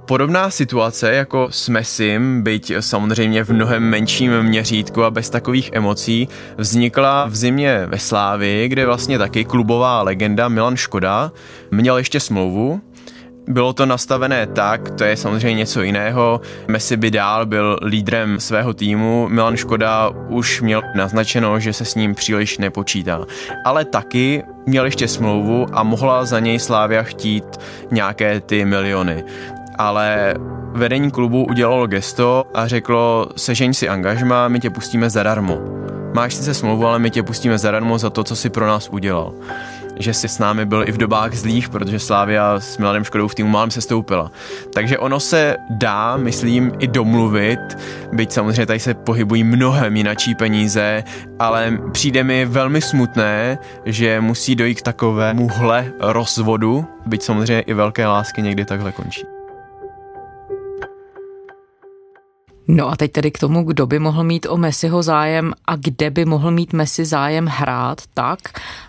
Podobná 0.07 0.51
situace 0.51 1.15
jako 1.15 1.49
s 1.51 1.69
Messim, 1.69 2.43
byť 2.43 2.73
samozřejmě 2.81 3.45
v 3.45 3.51
mnohem 3.51 3.83
menším 3.83 4.43
měřítku 4.43 5.05
a 5.05 5.11
bez 5.11 5.31
takových 5.31 5.71
emocí, 5.73 6.29
vznikla 6.59 7.27
v 7.27 7.37
zimě 7.37 7.87
ve 7.87 7.99
Slávii, 7.99 8.69
kde 8.69 8.87
vlastně 8.87 9.19
taky 9.19 9.45
klubová 9.45 10.03
legenda 10.03 10.49
Milan 10.49 10.77
Škoda 10.77 11.33
měl 11.71 11.99
ještě 11.99 12.21
smlouvu 12.21 12.81
bylo 13.53 13.73
to 13.73 13.87
nastavené 13.87 14.47
tak, 14.47 14.91
to 14.91 15.05
je 15.05 15.17
samozřejmě 15.17 15.55
něco 15.55 15.83
jiného. 15.83 16.41
Messi 16.69 16.97
by 16.97 17.11
dál 17.11 17.47
byl 17.47 17.79
lídrem 17.85 18.41
svého 18.41 18.75
týmu, 18.75 19.29
Milan 19.29 19.57
Škoda 19.57 20.11
už 20.29 20.61
měl 20.61 20.83
naznačeno, 20.95 21.61
že 21.61 21.73
se 21.73 21.85
s 21.85 21.95
ním 21.95 22.15
příliš 22.15 22.59
nepočítá. 22.59 23.21
Ale 23.65 23.85
taky 23.85 24.43
měl 24.67 24.85
ještě 24.85 25.09
smlouvu 25.09 25.67
a 25.73 25.83
mohla 25.83 26.25
za 26.25 26.41
něj 26.41 26.59
Slávia 26.59 27.03
chtít 27.03 27.45
nějaké 27.91 28.41
ty 28.41 28.65
miliony. 28.65 29.25
Ale 29.79 30.35
vedení 30.73 31.11
klubu 31.11 31.45
udělalo 31.45 31.87
gesto 31.87 32.45
a 32.55 32.69
řeklo, 32.69 33.29
sežeň 33.37 33.75
si 33.75 33.89
angažma, 33.89 34.49
my 34.49 34.61
tě 34.61 34.71
pustíme 34.71 35.11
zadarmo. 35.11 35.59
Máš 36.15 36.35
sice 36.35 36.55
smlouvu, 36.55 36.87
ale 36.87 36.99
my 36.99 37.11
tě 37.11 37.23
pustíme 37.23 37.59
zadarmo 37.59 37.99
za 37.99 38.11
to, 38.11 38.25
co 38.25 38.37
si 38.37 38.51
pro 38.51 38.67
nás 38.67 38.89
udělal 38.89 39.33
že 39.97 40.15
si 40.15 40.29
s 40.29 40.39
námi 40.39 40.67
byl 40.67 40.89
i 40.89 40.93
v 40.93 40.97
dobách 40.97 41.35
zlých, 41.35 41.69
protože 41.69 41.99
Slávia 41.99 42.61
s 42.61 42.79
Milanem 42.79 43.05
Škodou 43.05 43.29
v 43.29 43.35
týmu 43.35 43.49
málem 43.49 43.71
se 43.71 43.81
stoupila. 43.81 44.31
Takže 44.75 44.99
ono 44.99 45.21
se 45.21 45.57
dá, 45.71 46.17
myslím, 46.17 46.73
i 46.79 46.87
domluvit, 46.87 47.61
byť 48.13 48.33
samozřejmě 48.33 48.67
tady 48.67 48.81
se 48.81 48.95
pohybují 48.95 49.45
mnohem 49.45 49.97
jinačí 49.97 50.35
peníze, 50.35 51.05
ale 51.39 51.79
přijde 51.93 52.25
mi 52.25 52.45
velmi 52.45 52.81
smutné, 52.81 53.59
že 53.85 54.21
musí 54.21 54.57
dojít 54.57 54.75
k 54.75 54.83
takovémuhle 54.83 55.93
rozvodu, 56.01 56.87
byť 57.07 57.23
samozřejmě 57.23 57.61
i 57.61 57.75
velké 57.75 58.07
lásky 58.07 58.43
někdy 58.43 58.65
takhle 58.65 58.93
končí. 58.93 59.32
No 62.69 62.89
a 62.89 62.97
teď 62.97 63.13
tedy 63.13 63.31
k 63.31 63.39
tomu, 63.39 63.65
kdo 63.65 63.87
by 63.87 63.99
mohl 63.99 64.25
mít 64.25 64.47
o 64.47 64.57
Messiho 64.57 65.03
zájem 65.03 65.53
a 65.67 65.77
kde 65.77 66.11
by 66.11 66.25
mohl 66.25 66.51
mít 66.51 66.73
Messi 66.73 67.05
zájem 67.05 67.47
hrát 67.47 68.01
tak, 68.15 68.39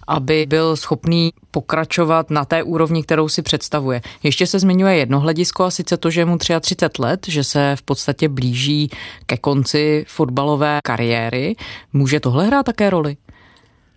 aby 0.07 0.45
byl 0.45 0.75
schopný 0.75 1.33
pokračovat 1.51 2.29
na 2.29 2.45
té 2.45 2.63
úrovni, 2.63 3.03
kterou 3.03 3.29
si 3.29 3.41
představuje. 3.41 4.01
Ještě 4.23 4.47
se 4.47 4.59
zmiňuje 4.59 4.95
jedno 4.95 5.19
hledisko 5.19 5.63
a 5.63 5.71
sice 5.71 5.97
to, 5.97 6.09
že 6.09 6.21
je 6.21 6.25
mu 6.25 6.38
33 6.38 7.01
let, 7.01 7.25
že 7.27 7.43
se 7.43 7.75
v 7.75 7.81
podstatě 7.81 8.29
blíží 8.29 8.89
ke 9.25 9.38
konci 9.38 10.05
fotbalové 10.07 10.79
kariéry. 10.83 11.55
Může 11.93 12.19
tohle 12.19 12.45
hrát 12.47 12.63
také 12.63 12.89
roli? 12.89 13.17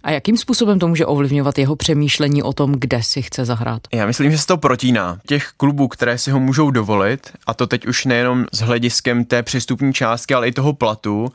A 0.06 0.10
jakým 0.10 0.36
způsobem 0.36 0.78
to 0.78 0.88
může 0.88 1.06
ovlivňovat 1.06 1.58
jeho 1.58 1.76
přemýšlení 1.76 2.42
o 2.42 2.52
tom, 2.52 2.72
kde 2.72 3.02
si 3.02 3.22
chce 3.22 3.44
zahrát? 3.44 3.82
Já 3.94 4.06
myslím, 4.06 4.30
že 4.30 4.38
se 4.38 4.46
to 4.46 4.56
protíná. 4.56 5.18
Těch 5.26 5.50
klubů, 5.56 5.88
které 5.88 6.18
si 6.18 6.30
ho 6.30 6.40
můžou 6.40 6.70
dovolit, 6.70 7.32
a 7.46 7.54
to 7.54 7.66
teď 7.66 7.86
už 7.86 8.04
nejenom 8.04 8.46
s 8.52 8.58
hlediskem 8.58 9.24
té 9.24 9.42
přestupní 9.42 9.92
částky, 9.92 10.34
ale 10.34 10.48
i 10.48 10.52
toho 10.52 10.72
platu, 10.72 11.32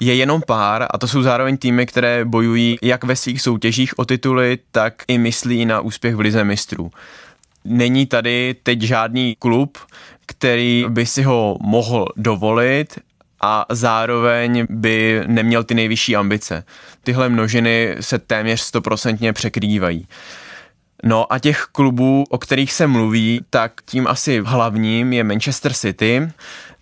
je 0.00 0.14
jenom 0.14 0.42
pár 0.46 0.86
a 0.90 0.98
to 0.98 1.08
jsou 1.08 1.22
zároveň 1.22 1.56
týmy, 1.56 1.86
které 1.86 2.24
bojují 2.24 2.78
jak 2.82 3.04
ve 3.04 3.16
svých 3.16 3.42
soutěžích 3.42 3.98
o 3.98 4.04
tituly, 4.04 4.58
tak 4.70 4.94
i 5.08 5.18
myslí 5.18 5.66
na 5.66 5.80
úspěch 5.80 6.16
v 6.16 6.20
lize 6.20 6.44
mistrů. 6.44 6.90
Není 7.64 8.06
tady 8.06 8.56
teď 8.62 8.82
žádný 8.82 9.36
klub, 9.38 9.78
který 10.26 10.84
by 10.88 11.06
si 11.06 11.22
ho 11.22 11.56
mohl 11.60 12.06
dovolit 12.16 12.98
a 13.40 13.66
zároveň 13.70 14.66
by 14.70 15.22
neměl 15.26 15.64
ty 15.64 15.74
nejvyšší 15.74 16.16
ambice. 16.16 16.64
Tyhle 17.02 17.28
množiny 17.28 17.96
se 18.00 18.18
téměř 18.18 18.60
stoprocentně 18.60 19.32
překrývají. 19.32 20.06
No 21.04 21.32
a 21.32 21.38
těch 21.38 21.66
klubů, 21.72 22.24
o 22.30 22.38
kterých 22.38 22.72
se 22.72 22.86
mluví, 22.86 23.40
tak 23.50 23.72
tím 23.84 24.06
asi 24.06 24.42
hlavním 24.44 25.12
je 25.12 25.24
Manchester 25.24 25.72
City, 25.72 26.28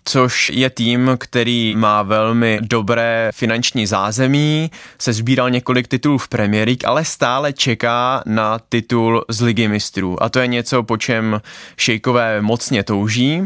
což 0.05 0.51
je 0.53 0.69
tým, 0.69 1.11
který 1.19 1.75
má 1.75 2.03
velmi 2.03 2.59
dobré 2.61 3.29
finanční 3.33 3.87
zázemí, 3.87 4.71
se 4.99 5.13
sbíral 5.13 5.49
několik 5.49 5.87
titulů 5.87 6.17
v 6.17 6.27
Premier 6.27 6.67
League, 6.67 6.85
ale 6.85 7.05
stále 7.05 7.53
čeká 7.53 8.23
na 8.25 8.59
titul 8.69 9.25
z 9.29 9.41
Ligy 9.41 9.67
mistrů. 9.67 10.23
A 10.23 10.29
to 10.29 10.39
je 10.39 10.47
něco, 10.47 10.83
po 10.83 10.97
čem 10.97 11.41
šejkové 11.77 12.41
mocně 12.41 12.83
touží 12.83 13.45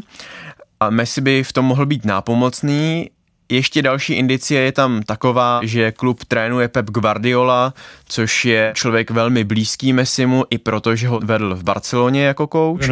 a 0.82 0.90
Messi 0.90 1.22
by 1.22 1.44
v 1.44 1.54
tom 1.54 1.66
mohl 1.66 1.86
být 1.86 2.06
nápomocný, 2.06 3.10
ještě 3.52 3.82
další 3.82 4.14
indicie 4.14 4.62
je 4.62 4.72
tam 4.72 5.02
taková, 5.04 5.60
že 5.64 5.92
klub 5.92 6.26
trénuje 6.28 6.68
Pep 6.68 6.90
Guardiola, 6.90 7.74
což 8.06 8.46
je 8.46 8.72
člověk 8.76 9.12
velmi 9.12 9.44
blízký 9.44 9.94
Messimu, 9.94 10.46
i 10.50 10.58
protože 10.58 11.08
ho 11.08 11.20
vedl 11.24 11.56
v 11.56 11.64
Barceloně 11.64 12.24
jako 12.24 12.48
kouč. 12.48 12.90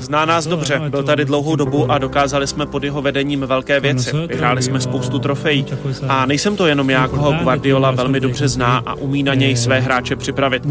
Zná 0.00 0.24
nás 0.24 0.46
dobře, 0.46 0.80
byl 0.88 1.02
tady 1.02 1.24
dlouhou 1.24 1.56
dobu 1.56 1.90
a 1.90 1.98
dokázali 1.98 2.46
jsme 2.46 2.66
pod 2.66 2.84
jeho 2.84 3.02
vedením 3.02 3.40
velké 3.40 3.80
věci. 3.80 4.16
Vyhráli 4.26 4.62
jsme 4.62 4.80
spoustu 4.80 5.18
trofejí. 5.18 5.66
A 6.08 6.26
nejsem 6.26 6.56
to 6.56 6.66
jenom 6.66 6.90
já, 6.90 7.08
koho 7.08 7.32
Guardiola 7.32 7.90
velmi 7.90 8.20
dobře 8.20 8.48
zná 8.48 8.82
a 8.86 8.94
umí 8.94 9.22
na 9.22 9.34
něj 9.34 9.56
své 9.56 9.80
hráče 9.80 10.16
připravit. 10.16 10.62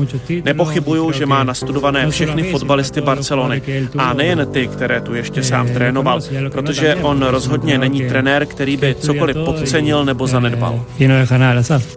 Nepochybuju, 0.44 1.12
že 1.12 1.26
má 1.26 1.44
nastudované 1.44 2.10
všechny 2.10 2.44
fotbalisty 2.44 3.02
Barcelony. 3.02 3.62
A 3.98 4.14
nejen 4.14 4.48
ty, 4.52 4.68
které 4.68 5.02
tu 5.02 5.14
ještě 5.16 5.44
sám 5.44 5.70
trénoval, 5.74 6.22
protože 6.52 6.96
on 6.96 7.24
rozhodně 7.24 7.78
není 7.78 8.10
trenér, 8.10 8.46
který 8.46 8.78
by 8.80 8.96
cokoliv 8.96 9.38
podcenil 9.46 10.06
nebo 10.06 10.28
zanedbal. 10.28 10.86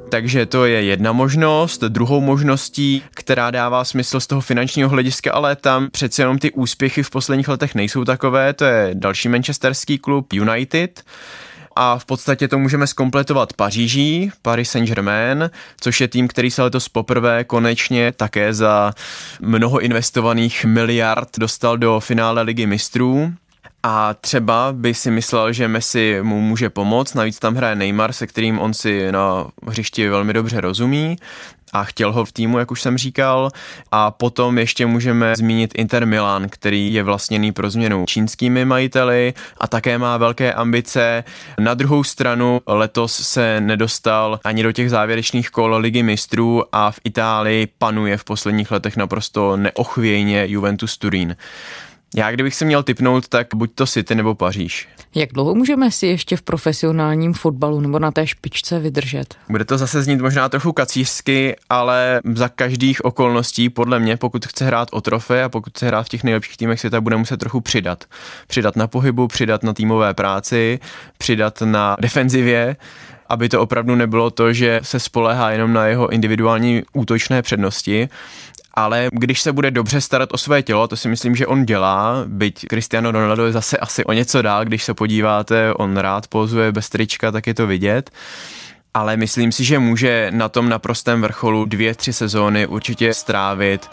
Takže 0.09 0.47
to 0.47 0.67
je 0.67 0.83
jedna 0.83 1.13
možnost. 1.13 1.81
Druhou 1.83 2.21
možností, 2.21 3.03
která 3.15 3.51
dává 3.51 3.85
smysl 3.85 4.21
z 4.21 4.27
toho 4.27 4.41
finančního 4.41 4.89
hlediska, 4.89 5.33
ale 5.33 5.57
tam 5.57 5.89
přece 5.91 6.23
jenom 6.23 6.39
ty 6.39 6.51
úspěchy 6.53 7.03
v 7.03 7.11
posledních 7.11 7.49
letech 7.49 7.75
nejsou 7.75 8.05
takové, 8.05 8.53
to 8.53 8.65
je 8.65 8.91
další 8.95 9.29
manchesterský 9.29 9.99
klub 9.99 10.33
United 10.33 11.03
a 11.77 11.99
v 11.99 12.05
podstatě 12.05 12.49
to 12.49 12.59
můžeme 12.59 12.87
skompletovat 12.87 13.53
Paříží, 13.53 14.31
Paris 14.43 14.71
Saint-Germain, 14.71 15.51
což 15.81 16.01
je 16.01 16.09
tým, 16.09 16.29
který 16.29 16.51
se 16.51 16.63
letos 16.63 16.89
poprvé 16.89 17.45
konečně 17.45 18.13
také 18.13 18.55
za 18.55 18.93
mnoho 19.41 19.81
investovaných 19.81 20.65
miliard 20.65 21.29
dostal 21.39 21.79
do 21.79 22.01
finále 22.01 22.43
ligy 22.43 22.67
mistrů 22.67 23.33
a 23.83 24.15
třeba 24.15 24.73
by 24.73 24.95
si 24.95 25.11
myslel, 25.11 25.53
že 25.53 25.69
Messi 25.69 26.19
mu 26.23 26.41
může 26.41 26.71
pomoct, 26.71 27.15
navíc 27.15 27.39
tam 27.39 27.55
hraje 27.55 27.75
Neymar, 27.75 28.13
se 28.13 28.27
kterým 28.27 28.59
on 28.59 28.75
si 28.75 29.13
na 29.13 29.47
hřišti 29.67 30.09
velmi 30.09 30.33
dobře 30.33 30.61
rozumí 30.61 31.17
a 31.73 31.85
chtěl 31.85 32.13
ho 32.13 32.25
v 32.25 32.33
týmu, 32.33 32.59
jak 32.59 32.71
už 32.71 32.83
jsem 32.83 32.99
říkal. 32.99 33.51
A 33.91 34.11
potom 34.11 34.59
ještě 34.59 34.87
můžeme 34.87 35.37
zmínit 35.37 35.71
Inter 35.75 36.07
Milan, 36.07 36.49
který 36.49 36.95
je 36.95 37.03
vlastněný 37.03 37.53
pro 37.53 37.71
změnu 37.71 38.05
čínskými 38.09 38.65
majiteli 38.65 39.35
a 39.59 39.67
také 39.67 39.99
má 39.99 40.17
velké 40.17 40.53
ambice. 40.53 41.25
Na 41.59 41.75
druhou 41.75 42.05
stranu 42.05 42.61
letos 42.67 43.13
se 43.15 43.61
nedostal 43.61 44.41
ani 44.45 44.63
do 44.63 44.73
těch 44.73 44.91
závěrečných 44.91 45.51
kol 45.51 45.75
ligy 45.77 46.03
mistrů 46.03 46.65
a 46.73 46.91
v 46.91 47.01
Itálii 47.05 47.69
panuje 47.79 48.17
v 48.17 48.25
posledních 48.25 48.71
letech 48.71 48.97
naprosto 48.97 49.57
neochvějně 49.57 50.45
Juventus 50.47 50.99
Turín. 50.99 51.37
Já 52.15 52.31
kdybych 52.31 52.55
si 52.55 52.65
měl 52.65 52.83
typnout, 52.83 53.29
tak 53.29 53.47
buď 53.55 53.71
to 53.75 53.87
City 53.87 54.15
nebo 54.15 54.35
Paříž. 54.35 54.89
Jak 55.15 55.33
dlouho 55.33 55.55
můžeme 55.55 55.91
si 55.91 56.07
ještě 56.07 56.37
v 56.37 56.43
profesionálním 56.43 57.35
fotbalu 57.35 57.81
nebo 57.81 57.99
na 57.99 58.11
té 58.11 58.27
špičce 58.27 58.79
vydržet? 58.79 59.35
Bude 59.49 59.65
to 59.65 59.79
zase 59.79 60.03
znít 60.03 60.21
možná 60.21 60.49
trochu 60.49 60.73
kacířsky, 60.73 61.57
ale 61.71 62.21
za 62.35 62.49
každých 62.49 63.05
okolností, 63.05 63.69
podle 63.69 63.99
mě, 63.99 64.17
pokud 64.17 64.47
chce 64.47 64.65
hrát 64.65 64.89
o 64.93 65.01
trofej 65.01 65.43
a 65.43 65.49
pokud 65.49 65.71
chce 65.71 65.87
hrát 65.87 66.03
v 66.03 66.09
těch 66.09 66.25
nejlepších 66.25 66.57
týmech 66.57 66.81
světa, 66.81 67.01
bude 67.01 67.17
muset 67.17 67.37
trochu 67.37 67.61
přidat. 67.61 68.05
Přidat 68.47 68.77
na 68.77 68.87
pohybu, 68.87 69.29
přidat 69.29 69.63
na 69.63 69.73
týmové 69.73 70.15
práci, 70.15 70.79
přidat 71.19 71.63
na 71.63 71.97
defenzivě, 72.01 72.77
aby 73.29 73.49
to 73.49 73.61
opravdu 73.61 73.95
nebylo 73.95 74.31
to, 74.31 74.53
že 74.53 74.81
se 74.83 75.01
spolehá 75.01 75.51
jenom 75.51 75.73
na 75.73 75.87
jeho 75.87 76.09
individuální 76.09 76.83
útočné 76.93 77.43
přednosti, 77.43 78.09
ale 78.75 79.09
když 79.13 79.41
se 79.41 79.53
bude 79.53 79.71
dobře 79.71 80.01
starat 80.01 80.33
o 80.33 80.39
své 80.39 80.63
tělo, 80.63 80.89
to 80.89 80.97
si 80.97 81.09
myslím, 81.09 81.37
že 81.37 81.47
on 81.47 81.65
dělá, 81.65 82.25
byť 82.27 82.67
Cristiano 82.69 83.11
Ronaldo 83.11 83.47
je 83.47 83.53
zase 83.53 83.79
asi 83.79 84.05
o 84.05 84.13
něco 84.13 84.43
dál, 84.43 84.65
když 84.65 84.85
se 84.85 84.95
podíváte, 84.95 85.75
on 85.75 85.97
rád 85.97 86.27
pozuje 86.27 86.73
bez 86.73 86.89
trička, 86.89 87.31
tak 87.31 87.47
je 87.47 87.55
to 87.55 87.67
vidět. 87.67 88.11
Ale 88.95 89.17
myslím 89.17 89.53
si, 89.53 89.65
že 89.65 89.79
může 89.79 90.31
na 90.31 90.49
tom 90.49 90.69
naprostém 90.69 91.23
vrcholu 91.23 91.65
dvě, 91.65 91.95
tři 91.95 92.13
sezóny 92.13 92.67
určitě 92.67 93.15
strávit 93.15 93.91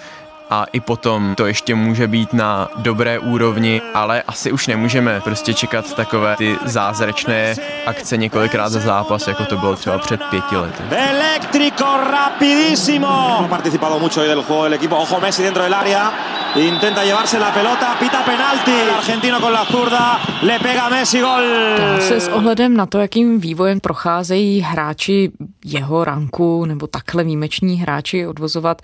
a 0.50 0.66
i 0.74 0.80
potom 0.80 1.36
to 1.36 1.46
ještě 1.46 1.76
může 1.76 2.08
být 2.08 2.34
na 2.34 2.68
dobré 2.76 3.20
úrovni, 3.20 3.82
ale 3.94 4.22
asi 4.22 4.52
už 4.52 4.68
nemůžeme 4.68 5.22
prostě 5.22 5.54
čekat 5.54 5.94
takové 5.94 6.36
ty 6.36 6.56
zázračné 6.66 7.56
akce 7.86 8.18
několikrát 8.18 8.70
za 8.70 8.80
zápas, 8.80 9.28
jako 9.28 9.46
to 9.46 9.58
bylo 9.58 9.76
třeba 9.76 9.98
před 9.98 10.24
pěti 10.24 10.56
lety. 10.56 10.84
Electrico 10.92 11.86
rapidísimo. 12.12 13.46
participado 13.50 14.00
mucho 14.00 14.22
del 14.22 14.44
juego 14.48 14.66
el 14.66 14.74
equipo. 14.74 14.98
Ojo 14.98 15.20
Messi 15.22 15.44
dentro 15.44 15.64
del 15.64 15.74
área. 15.74 16.14
Intenta 16.56 17.04
llevarse 17.04 17.40
la 17.40 17.52
pelota, 17.52 17.96
pita 18.00 18.24
penalti. 18.24 18.72
Argentino 18.98 19.40
con 19.40 19.54
la 19.54 19.66
zurda, 19.66 20.20
le 20.42 20.60
pega 20.60 20.90
Messi 20.90 21.20
gol. 21.20 21.44
Dá 21.78 22.00
se 22.00 22.20
s 22.20 22.28
ohledem 22.28 22.78
na 22.78 22.86
to, 22.86 23.00
jakým 23.00 23.40
vývojem 23.40 23.80
procházejí 23.80 24.62
hráči 24.62 25.32
jeho 25.66 26.04
ranku 26.04 26.66
nebo 26.66 26.88
takhle 26.88 27.24
výjimeční 27.24 27.76
hráči 27.76 28.28
odvozovat 28.28 28.82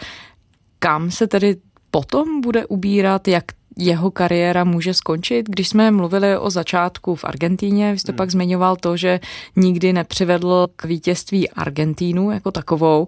kam 0.79 1.11
se 1.11 1.27
tedy 1.27 1.55
potom 1.91 2.41
bude 2.41 2.65
ubírat, 2.65 3.27
jak 3.27 3.43
jeho 3.77 4.11
kariéra 4.11 4.63
může 4.63 4.93
skončit. 4.93 5.49
Když 5.49 5.69
jsme 5.69 5.91
mluvili 5.91 6.37
o 6.37 6.49
začátku 6.49 7.15
v 7.15 7.23
Argentíně, 7.23 7.91
vy 7.91 7.99
jste 7.99 8.11
hmm. 8.11 8.17
pak 8.17 8.31
zmiňoval 8.31 8.75
to, 8.75 8.97
že 8.97 9.19
nikdy 9.55 9.93
nepřivedl 9.93 10.67
k 10.75 10.85
vítězství 10.85 11.49
Argentínu 11.49 12.31
jako 12.31 12.51
takovou. 12.51 13.07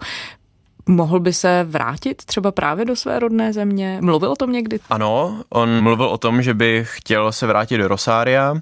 Mohl 0.89 1.19
by 1.19 1.34
se 1.34 1.65
vrátit 1.69 2.25
třeba 2.25 2.51
právě 2.51 2.86
do 2.86 2.95
své 2.95 3.19
rodné 3.19 3.53
země? 3.53 3.97
Mluvil 4.01 4.32
o 4.32 4.36
tom 4.36 4.51
někdy? 4.51 4.80
Ano, 4.89 5.41
on 5.49 5.82
mluvil 5.82 6.06
o 6.06 6.17
tom, 6.17 6.41
že 6.41 6.53
by 6.53 6.84
chtěl 6.86 7.32
se 7.32 7.47
vrátit 7.47 7.77
do 7.77 7.88
Rosária. 7.88 8.56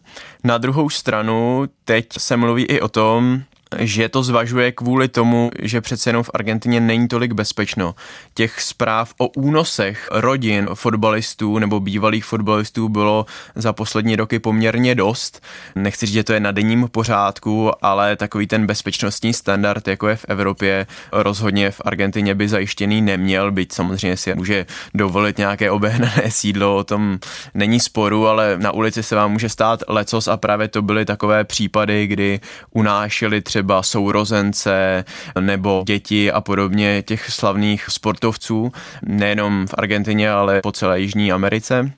Na 0.43 0.57
druhou 0.57 0.89
stranu 0.89 1.65
teď 1.85 2.07
se 2.17 2.37
mluví 2.37 2.63
i 2.63 2.81
o 2.81 2.87
tom, 2.87 3.41
že 3.79 4.09
to 4.09 4.23
zvažuje 4.23 4.71
kvůli 4.71 5.07
tomu, 5.07 5.51
že 5.61 5.81
přece 5.81 6.09
jenom 6.09 6.23
v 6.23 6.29
Argentině 6.33 6.79
není 6.79 7.07
tolik 7.07 7.31
bezpečno. 7.31 7.95
Těch 8.33 8.61
zpráv 8.61 9.13
o 9.17 9.27
únosech 9.27 10.07
rodin 10.11 10.69
fotbalistů 10.73 11.59
nebo 11.59 11.79
bývalých 11.79 12.25
fotbalistů 12.25 12.89
bylo 12.89 13.25
za 13.55 13.73
poslední 13.73 14.15
roky 14.15 14.39
poměrně 14.39 14.95
dost. 14.95 15.43
Nechci 15.75 16.05
říct, 16.05 16.13
že 16.13 16.23
to 16.23 16.33
je 16.33 16.39
na 16.39 16.51
denním 16.51 16.87
pořádku, 16.91 17.71
ale 17.81 18.15
takový 18.15 18.47
ten 18.47 18.67
bezpečnostní 18.67 19.33
standard, 19.33 19.87
jako 19.87 20.07
je 20.07 20.15
v 20.15 20.25
Evropě, 20.27 20.87
rozhodně 21.11 21.71
v 21.71 21.81
Argentině 21.85 22.35
by 22.35 22.47
zajištěný 22.47 23.01
neměl, 23.01 23.51
byť 23.51 23.73
samozřejmě 23.73 24.17
si 24.17 24.35
může 24.35 24.65
dovolit 24.93 25.37
nějaké 25.37 25.71
obehnané 25.71 26.23
sídlo, 26.29 26.75
o 26.75 26.83
tom 26.83 27.19
není 27.53 27.79
sporu, 27.79 28.27
ale 28.27 28.57
na 28.57 28.71
ulici 28.71 29.03
se 29.03 29.15
vám 29.15 29.31
může 29.31 29.49
stát 29.49 29.83
lecos 29.87 30.27
a 30.27 30.37
právě 30.37 30.67
to 30.67 30.81
byly 30.81 31.05
takové 31.05 31.43
případy, 31.43 32.07
kdy 32.07 32.39
unášeli 32.71 33.41
třeba 33.41 33.64
třeba 33.65 33.83
sourozence 33.83 35.05
nebo 35.39 35.83
děti 35.87 36.31
a 36.31 36.41
podobně 36.41 37.01
těch 37.01 37.31
slavných 37.31 37.85
sportovců, 37.89 38.71
nejenom 39.01 39.67
v 39.67 39.73
Argentině, 39.77 40.31
ale 40.31 40.61
po 40.61 40.71
celé 40.71 40.99
Jižní 40.99 41.31
Americe. 41.31 41.91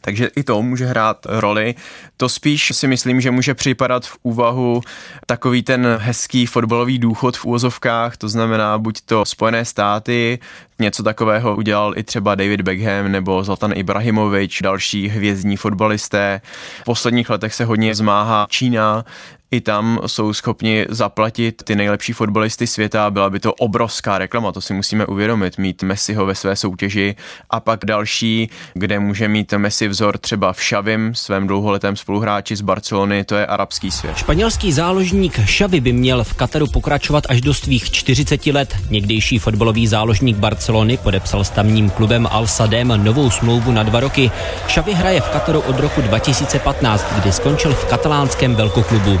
Takže 0.00 0.30
i 0.36 0.42
to 0.42 0.62
může 0.62 0.86
hrát 0.86 1.26
roli. 1.28 1.74
To 2.16 2.28
spíš 2.28 2.72
si 2.74 2.88
myslím, 2.88 3.20
že 3.20 3.30
může 3.30 3.54
připadat 3.54 4.06
v 4.06 4.16
úvahu 4.22 4.80
takový 5.26 5.62
ten 5.62 5.98
hezký 6.00 6.46
fotbalový 6.46 6.98
důchod 6.98 7.36
v 7.36 7.44
úvozovkách, 7.44 8.16
to 8.16 8.28
znamená 8.28 8.78
buď 8.78 9.00
to 9.00 9.24
Spojené 9.24 9.64
státy, 9.64 10.38
něco 10.78 11.02
takového 11.02 11.56
udělal 11.56 11.92
i 11.96 12.02
třeba 12.02 12.34
David 12.34 12.60
Beckham 12.60 13.12
nebo 13.12 13.44
Zlatan 13.44 13.72
Ibrahimovič, 13.74 14.60
další 14.62 15.08
hvězdní 15.08 15.56
fotbalisté. 15.56 16.40
V 16.80 16.84
posledních 16.84 17.30
letech 17.30 17.54
se 17.54 17.64
hodně 17.64 17.94
zmáhá 17.94 18.46
Čína, 18.50 19.04
i 19.50 19.60
tam 19.60 20.00
jsou 20.06 20.32
schopni 20.32 20.86
zaplatit 20.88 21.62
ty 21.62 21.76
nejlepší 21.76 22.12
fotbalisty 22.12 22.66
světa. 22.66 23.10
Byla 23.10 23.30
by 23.30 23.40
to 23.40 23.54
obrovská 23.54 24.18
reklama, 24.18 24.52
to 24.52 24.60
si 24.60 24.74
musíme 24.74 25.06
uvědomit, 25.06 25.58
mít 25.58 25.82
Messiho 25.82 26.26
ve 26.26 26.34
své 26.34 26.56
soutěži 26.56 27.14
a 27.50 27.60
pak 27.60 27.84
další, 27.84 28.50
kde 28.74 28.98
může 28.98 29.28
mít 29.28 29.52
Messi 29.52 29.88
vzor 29.88 30.18
třeba 30.18 30.52
v 30.52 30.62
Šavim, 30.62 31.14
svém 31.14 31.46
dlouholetém 31.46 31.96
spoluhráči 31.96 32.56
z 32.56 32.60
Barcelony, 32.60 33.24
to 33.24 33.34
je 33.34 33.46
arabský 33.46 33.90
svět. 33.90 34.16
Španělský 34.16 34.72
záložník 34.72 35.40
Xavi 35.44 35.80
by 35.80 35.92
měl 35.92 36.24
v 36.24 36.34
Kataru 36.34 36.66
pokračovat 36.66 37.24
až 37.28 37.40
do 37.40 37.54
svých 37.54 37.90
40 37.90 38.46
let. 38.46 38.76
Někdejší 38.90 39.38
fotbalový 39.38 39.86
záložník 39.86 40.36
Barcelony 40.36 40.96
podepsal 40.96 41.44
s 41.44 41.50
tamním 41.50 41.90
klubem 41.90 42.28
Al 42.30 42.46
Sadem 42.46 43.04
novou 43.04 43.30
smlouvu 43.30 43.72
na 43.72 43.82
dva 43.82 44.00
roky. 44.00 44.30
Xavi 44.66 44.94
hraje 44.94 45.20
v 45.20 45.28
Kataru 45.28 45.60
od 45.60 45.80
roku 45.80 46.00
2015, 46.00 47.06
kdy 47.20 47.32
skončil 47.32 47.74
v 47.74 47.84
katalánském 47.84 48.54
velkoklubu. 48.54 49.20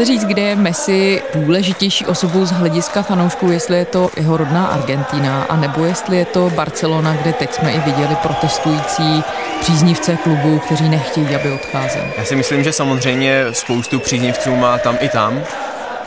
se 0.00 0.04
říct, 0.06 0.24
kde 0.24 0.42
je 0.42 0.56
Messi 0.56 1.22
důležitější 1.34 2.06
osobou 2.06 2.44
z 2.44 2.50
hlediska 2.50 3.02
fanoušků, 3.02 3.50
jestli 3.50 3.78
je 3.78 3.84
to 3.84 4.10
jeho 4.16 4.36
rodná 4.36 4.66
Argentina, 4.66 5.42
anebo 5.48 5.84
jestli 5.84 6.16
je 6.16 6.24
to 6.24 6.50
Barcelona, 6.50 7.12
kde 7.12 7.32
teď 7.32 7.52
jsme 7.52 7.72
i 7.72 7.80
viděli 7.80 8.16
protestující 8.22 9.24
příznivce 9.60 10.16
klubu, 10.16 10.58
kteří 10.58 10.88
nechtějí, 10.88 11.34
aby 11.34 11.52
odcházel. 11.52 12.02
Já 12.18 12.24
si 12.24 12.36
myslím, 12.36 12.64
že 12.64 12.72
samozřejmě 12.72 13.44
spoustu 13.52 13.98
příznivců 13.98 14.56
má 14.56 14.78
tam 14.78 14.96
i 15.00 15.08
tam, 15.08 15.40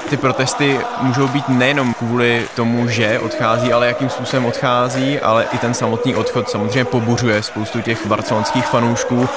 ty 0.09 0.17
protesty 0.17 0.79
můžou 1.01 1.27
být 1.27 1.49
nejenom 1.49 1.93
kvůli 1.93 2.47
tomu, 2.55 2.87
že 2.87 3.19
odchází, 3.19 3.73
ale 3.73 3.87
jakým 3.87 4.09
způsobem 4.09 4.45
odchází, 4.45 5.19
ale 5.19 5.45
i 5.53 5.57
ten 5.57 5.73
samotný 5.73 6.15
odchod 6.15 6.49
samozřejmě 6.49 6.85
pobuřuje 6.85 7.43
spoustu 7.43 7.81
těch 7.81 8.07
barcelonských 8.07 8.65
fanoušků 8.65 9.29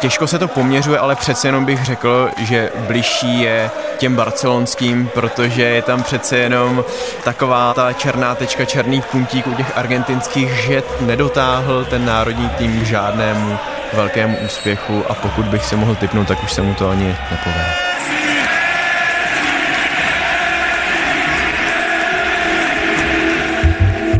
Těžko 0.00 0.26
se 0.26 0.38
to 0.38 0.48
poměřuje, 0.48 0.98
ale 0.98 1.16
přece 1.16 1.48
jenom 1.48 1.64
bych 1.64 1.84
řekl, 1.84 2.30
že 2.38 2.70
bližší 2.86 3.40
je 3.40 3.70
těm 3.98 4.16
barcelonským, 4.16 5.10
protože 5.14 5.62
je 5.62 5.82
tam 5.82 6.02
přece 6.02 6.38
jenom 6.38 6.84
taková 7.24 7.74
ta 7.74 7.92
černá 7.92 8.34
tečka, 8.34 8.64
černý 8.64 9.02
puntík 9.02 9.46
u 9.46 9.54
těch 9.54 9.78
argentinských, 9.78 10.50
že 10.50 10.82
nedotáhl 11.00 11.84
ten 11.84 12.04
národní 12.04 12.48
tým 12.48 12.80
k 12.80 12.84
žádnému 12.84 13.58
velkému 13.92 14.36
úspěchu 14.38 15.04
a 15.08 15.14
pokud 15.14 15.44
bych 15.44 15.64
si 15.64 15.76
mohl 15.76 15.94
typnout, 15.94 16.28
tak 16.28 16.42
už 16.42 16.52
se 16.52 16.62
mu 16.62 16.74
to 16.74 16.90
ani 16.90 17.16
nepovede. 17.30 17.74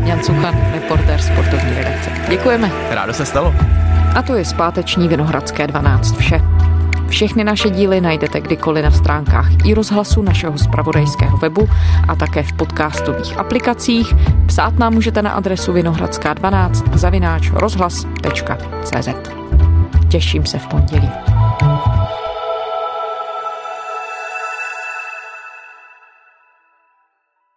Jan 0.05 0.23
Suchan, 0.23 0.71
reportér 0.73 1.21
sportovní 1.21 1.75
redakce. 1.75 2.09
Děkujeme. 2.29 2.71
Rádo 2.89 3.13
se 3.13 3.25
stalo. 3.25 3.55
A 4.15 4.21
to 4.21 4.35
je 4.35 4.45
zpáteční 4.45 5.07
Vinohradské 5.07 5.67
12 5.67 6.17
vše. 6.17 6.41
Všechny 7.07 7.43
naše 7.43 7.69
díly 7.69 8.01
najdete 8.01 8.41
kdykoliv 8.41 8.83
na 8.83 8.91
stránkách 8.91 9.65
i 9.65 9.73
rozhlasu 9.73 10.21
našeho 10.21 10.57
spravodajského 10.57 11.37
webu 11.37 11.69
a 12.07 12.15
také 12.15 12.43
v 12.43 12.53
podcastových 12.53 13.37
aplikacích. 13.37 14.13
Psát 14.45 14.79
nám 14.79 14.93
můžete 14.93 15.21
na 15.21 15.31
adresu 15.31 15.73
vinohradská12 15.73 16.97
zavináč 16.97 17.51
rozhlas.cz. 17.51 19.09
Těším 20.07 20.45
se 20.45 20.59
v 20.59 20.67
pondělí. 20.67 21.09